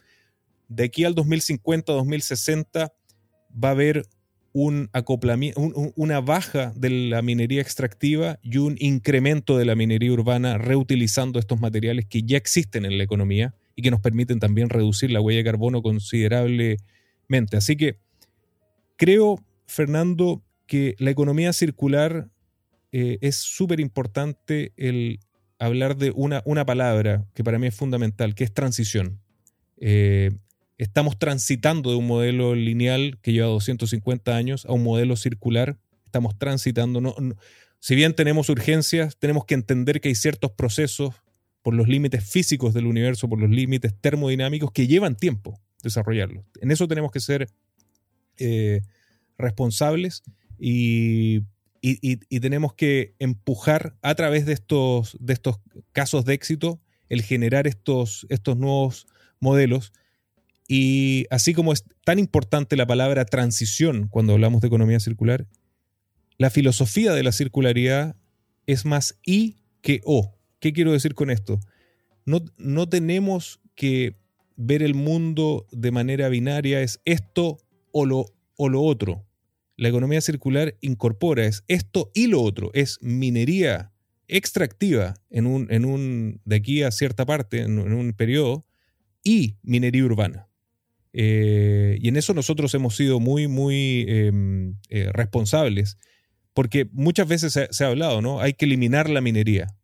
de 0.69 0.85
aquí 0.85 1.05
al 1.05 1.15
2050-2060 1.15 2.93
va 3.63 3.69
a 3.69 3.73
haber 3.73 4.07
un 4.53 4.89
acoplamiento, 4.93 5.61
una 5.95 6.21
baja 6.21 6.73
de 6.75 6.91
la 6.91 7.23
minería 7.23 7.63
extractiva 7.63 8.39
y 8.43 8.59
un 8.59 8.77
incremento 8.79 9.57
de 9.57 9.65
la 9.65 9.75
minería 9.75 10.13
urbana 10.13 10.59
reutilizando 10.59 11.39
estos 11.39 11.61
materiales 11.61 12.07
que 12.07 12.23
ya 12.23 12.37
existen 12.37 12.85
en 12.85 12.99
la 12.99 13.05
economía 13.05 13.55
y 13.77 13.83
que 13.83 13.91
nos 13.91 14.01
permiten 14.01 14.41
también 14.41 14.69
reducir 14.69 15.11
la 15.11 15.21
huella 15.21 15.39
de 15.39 15.45
carbono 15.45 15.83
considerablemente. 15.83 17.57
Así 17.57 17.77
que 17.77 17.99
creo, 18.97 19.39
Fernando, 19.67 20.43
que 20.67 20.97
la 20.99 21.11
economía 21.11 21.53
circular 21.53 22.29
eh, 22.91 23.19
es 23.21 23.37
súper 23.37 23.81
importante 23.81 24.73
el 24.77 25.21
hablar 25.59 25.97
de 25.97 26.13
una, 26.15 26.43
una 26.45 26.65
palabra 26.65 27.27
que 27.35 27.45
para 27.45 27.59
mí 27.59 27.67
es 27.67 27.75
fundamental, 27.75 28.35
que 28.35 28.45
es 28.45 28.53
transición. 28.53 29.21
Eh, 29.79 30.31
Estamos 30.79 31.19
transitando 31.19 31.91
de 31.91 31.97
un 31.97 32.07
modelo 32.07 32.55
lineal 32.55 33.19
que 33.21 33.33
lleva 33.33 33.49
250 33.49 34.37
años 34.37 34.65
a 34.65 34.73
un 34.73 34.85
modelo 34.85 35.17
circular. 35.17 35.77
Estamos 36.05 36.39
transitando. 36.39 37.17
Si 37.81 37.97
bien 37.97 38.15
tenemos 38.15 38.49
urgencias, 38.49 39.17
tenemos 39.17 39.45
que 39.45 39.55
entender 39.55 40.01
que 40.01 40.09
hay 40.09 40.15
ciertos 40.15 40.53
procesos 40.53 41.17
por 41.63 41.75
los 41.75 41.89
límites 41.89 42.25
físicos 42.25 42.75
del 42.75 42.87
universo, 42.87 43.29
por 43.29 43.41
los 43.41 43.51
límites 43.51 43.93
termodinámicos 44.01 44.71
que 44.71 44.87
llevan 44.87 45.17
tiempo 45.17 45.61
desarrollarlos. 45.83 46.45
En 46.61 46.71
eso 46.71 46.87
tenemos 46.87 47.11
que 47.11 47.21
ser 47.21 47.49
eh, 48.37 48.83
responsables 49.37 50.23
y, 50.61 51.43
tenemos 52.41 52.75
que 52.75 53.15
empujar 53.19 53.97
a 54.03 54.15
través 54.15 54.47
de 54.47 54.53
estos, 54.53 55.17
de 55.21 55.33
estos 55.33 55.61
casos 55.93 56.25
de 56.25 56.35
éxito 56.35 56.81
el 57.09 57.23
generar 57.23 57.67
estos, 57.67 58.27
estos 58.29 58.57
nuevos 58.57 59.07
modelos. 59.41 59.93
Y 60.67 61.27
así 61.31 61.55
como 61.55 61.73
es 61.73 61.85
tan 62.05 62.19
importante 62.19 62.77
la 62.77 62.87
palabra 62.87 63.25
transición 63.25 64.09
cuando 64.09 64.35
hablamos 64.35 64.61
de 64.61 64.69
economía 64.69 65.01
circular, 65.01 65.47
la 66.37 66.51
filosofía 66.51 67.15
de 67.15 67.23
la 67.23 67.33
circularidad 67.33 68.17
es 68.67 68.85
más 68.85 69.19
I 69.25 69.57
que 69.81 70.01
O. 70.05 70.37
¿Qué 70.61 70.73
quiero 70.73 70.93
decir 70.93 71.15
con 71.15 71.31
esto? 71.31 71.59
No, 72.27 72.45
no 72.59 72.89
tenemos 72.89 73.61
que 73.75 74.17
ver 74.57 74.83
el 74.83 74.95
mundo 74.95 75.67
de 75.71 75.91
manera 75.91 76.29
binaria, 76.29 76.83
es 76.83 77.01
esto 77.05 77.59
o 77.93 78.05
lo, 78.05 78.27
o 78.57 78.69
lo 78.69 78.83
otro. 78.83 79.25
La 79.79 79.89
economía 79.89 80.21
circular 80.21 80.77
incorpora, 80.83 81.47
es 81.47 81.65
esto 81.69 82.11
y 82.13 82.27
lo 82.27 82.43
otro, 82.43 82.71
es 82.75 82.99
minería 83.01 83.93
extractiva 84.27 85.15
en 85.31 85.47
un, 85.47 85.73
en 85.73 85.87
un, 85.87 86.43
de 86.45 86.57
aquí 86.57 86.83
a 86.83 86.91
cierta 86.91 87.25
parte, 87.25 87.61
en, 87.63 87.79
un 87.79 88.13
periodo, 88.13 88.67
y 89.25 89.57
minería 89.63 90.05
urbana. 90.05 90.49
Eh, 91.15 91.97
y 92.03 92.09
en 92.09 92.17
eso 92.17 92.35
nosotros 92.35 92.75
hemos 92.75 92.97
sido 92.97 93.21
muy, 93.21 93.49
muy 93.49 94.05
em, 94.09 94.77
eh, 94.91 95.11
responsables, 95.13 95.97
porque 96.53 96.87
muchas 96.93 97.27
veces 97.27 97.59
se, 97.71 97.85
ha 97.85 97.87
hablado, 97.87 98.21
¿no? 98.21 98.41
Hay 98.41 98.53
que 98.53 98.67
eliminar 98.67 99.09
la 99.09 99.23
minería 99.23 99.79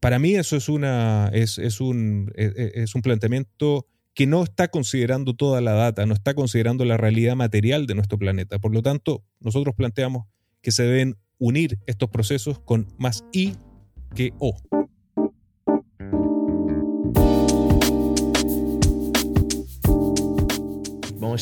para 0.00 0.18
mí 0.18 0.34
eso 0.34 0.56
es, 0.56 0.68
una, 0.68 1.30
es, 1.32 1.58
un, 1.80 2.32
e, 2.36 2.44
e, 2.44 2.82
es, 2.82 2.94
un 2.94 3.02
planteamiento 3.02 3.88
que 4.16 4.26
no 4.26 4.42
está 4.42 4.68
considerando 4.68 5.34
toda 5.34 5.60
la 5.60 5.72
data, 5.72 6.06
no 6.06 6.14
está 6.14 6.32
considerando 6.32 6.86
la 6.86 6.96
realidad 6.96 7.36
material 7.36 7.86
de 7.86 7.94
nuestro 7.94 8.18
planeta. 8.18 8.58
Por 8.58 8.72
lo 8.72 8.80
tanto, 8.80 9.22
nosotros 9.40 9.74
planteamos 9.76 10.26
que 10.62 10.72
se 10.72 10.84
deben 10.84 11.18
unir 11.38 11.78
estos 11.86 12.08
procesos 12.08 12.58
con 12.58 12.88
más 12.98 13.24
I 13.32 13.52
que 14.14 14.32
O. 14.38 14.56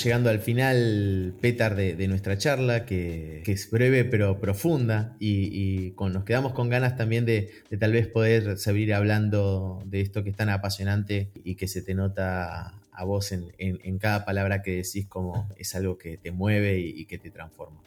llegando 0.03 0.31
al 0.31 0.41
final, 0.41 1.35
Petar, 1.41 1.75
de, 1.77 2.09
nuestra 2.09 2.39
charla, 2.39 2.87
que, 2.87 3.43
es 3.47 3.71
breve 3.71 4.05
pero 4.05 4.41
profunda, 4.41 5.17
y, 5.19 5.91
con, 5.93 6.13
nos 6.13 6.25
quedamos 6.25 6.53
con 6.53 6.69
ganas 6.69 6.97
también 6.97 7.25
de, 7.25 7.51
tal 7.79 7.93
vez 7.93 8.09
poder 8.09 8.59
seguir 8.59 8.95
hablando 8.95 9.83
de 9.87 10.01
esto 10.01 10.25
que 10.25 10.31
es 10.31 10.37
tan 10.37 10.49
apasionante 10.49 11.31
y 11.45 11.57
que 11.57 11.69
se 11.69 11.83
te 11.83 11.95
nota 11.95 12.75
a 12.93 13.05
vos 13.05 13.33
en, 13.33 13.99
cada 13.99 14.25
palabra 14.25 14.63
que 14.63 14.77
decís 14.77 15.07
como 15.07 15.49
es 15.57 15.75
algo 15.75 15.99
que 15.99 16.17
te 16.17 16.31
mueve 16.31 16.79
y, 16.79 17.05
que 17.07 17.19
te 17.19 17.31
transforma. 17.31 17.83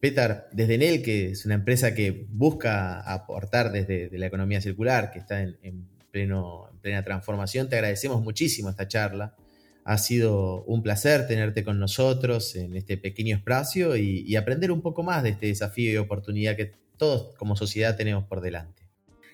Petar, 0.00 0.48
desde 0.52 0.74
Enel, 0.74 1.02
que 1.02 1.30
es 1.30 1.44
una 1.44 1.54
empresa 1.54 1.94
que 1.94 2.26
busca 2.30 3.00
aportar 3.00 3.70
desde 3.70 4.16
la 4.18 4.26
economía 4.26 4.60
circular, 4.60 5.10
que 5.10 5.18
está 5.18 5.42
en, 5.42 5.86
pleno, 6.10 6.68
en 6.72 6.78
plena 6.78 7.04
transformación, 7.04 7.68
te 7.68 7.76
agradecemos 7.76 8.22
muchísimo 8.22 8.70
esta 8.70 8.88
charla. 8.88 9.36
Ha 9.84 9.98
sido 9.98 10.62
un 10.64 10.82
placer 10.82 11.26
tenerte 11.26 11.64
con 11.64 11.78
nosotros 11.78 12.54
en 12.56 12.76
este 12.76 12.96
pequeño 12.96 13.36
espacio 13.36 13.96
y, 13.96 14.36
aprender 14.36 14.70
un 14.72 14.82
poco 14.82 15.02
más 15.02 15.22
de 15.22 15.30
este 15.30 15.46
desafío 15.46 15.92
y 15.92 15.96
oportunidad 15.96 16.56
que 16.56 16.72
todos 16.96 17.34
como 17.36 17.56
sociedad 17.56 17.96
tenemos 17.96 18.24
por 18.24 18.40
delante. 18.40 18.82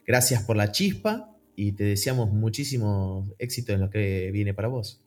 Gracias 0.06 0.42
por 0.42 0.56
la 0.56 0.70
chispa 0.70 1.36
y 1.56 1.72
te 1.72 1.84
deseamos 1.84 2.30
muchísimo 2.32 3.34
éxito 3.38 3.72
en 3.72 3.80
lo 3.80 3.90
que 3.90 4.30
viene 4.32 4.54
para 4.54 4.68
vos. 4.68 5.00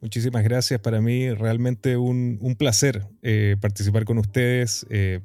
Muchísimas 0.00 0.44
gracias. 0.44 0.80
Para 0.80 1.00
mí 1.00 1.32
realmente 1.32 1.96
un, 1.96 2.56
placer 2.58 3.06
eh, 3.22 3.56
participar 3.60 4.04
con 4.04 4.18
ustedes. 4.18 4.84
Eh, 4.90 5.20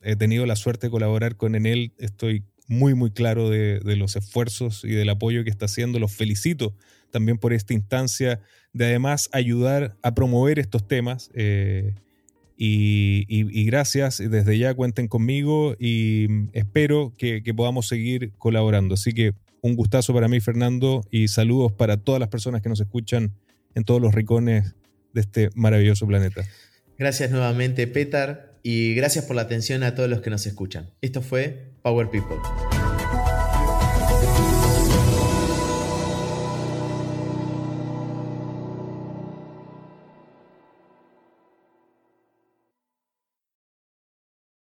he 0.00 0.16
tenido 0.16 0.46
la 0.46 0.56
suerte 0.56 0.86
de 0.86 0.90
colaborar 0.90 1.36
con 1.36 1.54
Enel. 1.54 1.92
Estoy 1.98 2.44
muy, 2.66 2.94
muy 2.94 3.10
claro 3.10 3.50
de, 3.50 3.80
los 3.96 4.16
esfuerzos 4.16 4.84
y 4.84 4.90
del 4.90 5.10
apoyo 5.10 5.44
que 5.44 5.50
está 5.50 5.66
haciendo. 5.66 5.98
Los 5.98 6.12
felicito 6.12 6.74
también 7.12 7.38
por 7.38 7.52
esta 7.52 7.74
instancia 7.74 8.40
de 8.72 8.86
además 8.86 9.28
ayudar 9.32 9.96
a 10.02 10.14
promover 10.14 10.58
estos 10.58 10.88
temas. 10.88 11.30
Eh, 11.34 11.94
y, 12.56 13.64
gracias, 13.64 14.18
desde 14.18 14.56
ya 14.56 14.74
cuenten 14.74 15.08
conmigo 15.08 15.74
y 15.80 16.28
espero 16.52 17.12
que, 17.18 17.42
que 17.42 17.54
podamos 17.54 17.88
seguir 17.88 18.32
colaborando. 18.38 18.94
Así 18.94 19.12
que 19.12 19.32
un 19.62 19.74
gustazo 19.74 20.12
para 20.12 20.28
mí, 20.28 20.40
Fernando, 20.40 21.02
y 21.10 21.28
saludos 21.28 21.72
para 21.72 21.96
todas 21.96 22.20
las 22.20 22.28
personas 22.28 22.62
que 22.62 22.68
nos 22.68 22.80
escuchan 22.80 23.32
en 23.74 23.84
todos 23.84 24.00
los 24.00 24.14
rincones 24.14 24.74
de 25.12 25.20
este 25.20 25.50
maravilloso 25.54 26.06
planeta. 26.06 26.44
Gracias 26.98 27.30
nuevamente, 27.30 27.86
Petar, 27.86 28.54
y 28.62 28.94
gracias 28.94 29.24
por 29.24 29.36
la 29.36 29.42
atención 29.42 29.82
a 29.82 29.94
todos 29.94 30.08
los 30.08 30.20
que 30.20 30.30
nos 30.30 30.46
escuchan. 30.46 30.90
Esto 31.00 31.22
fue 31.22 31.72
Power 31.82 32.08
People. 32.10 32.36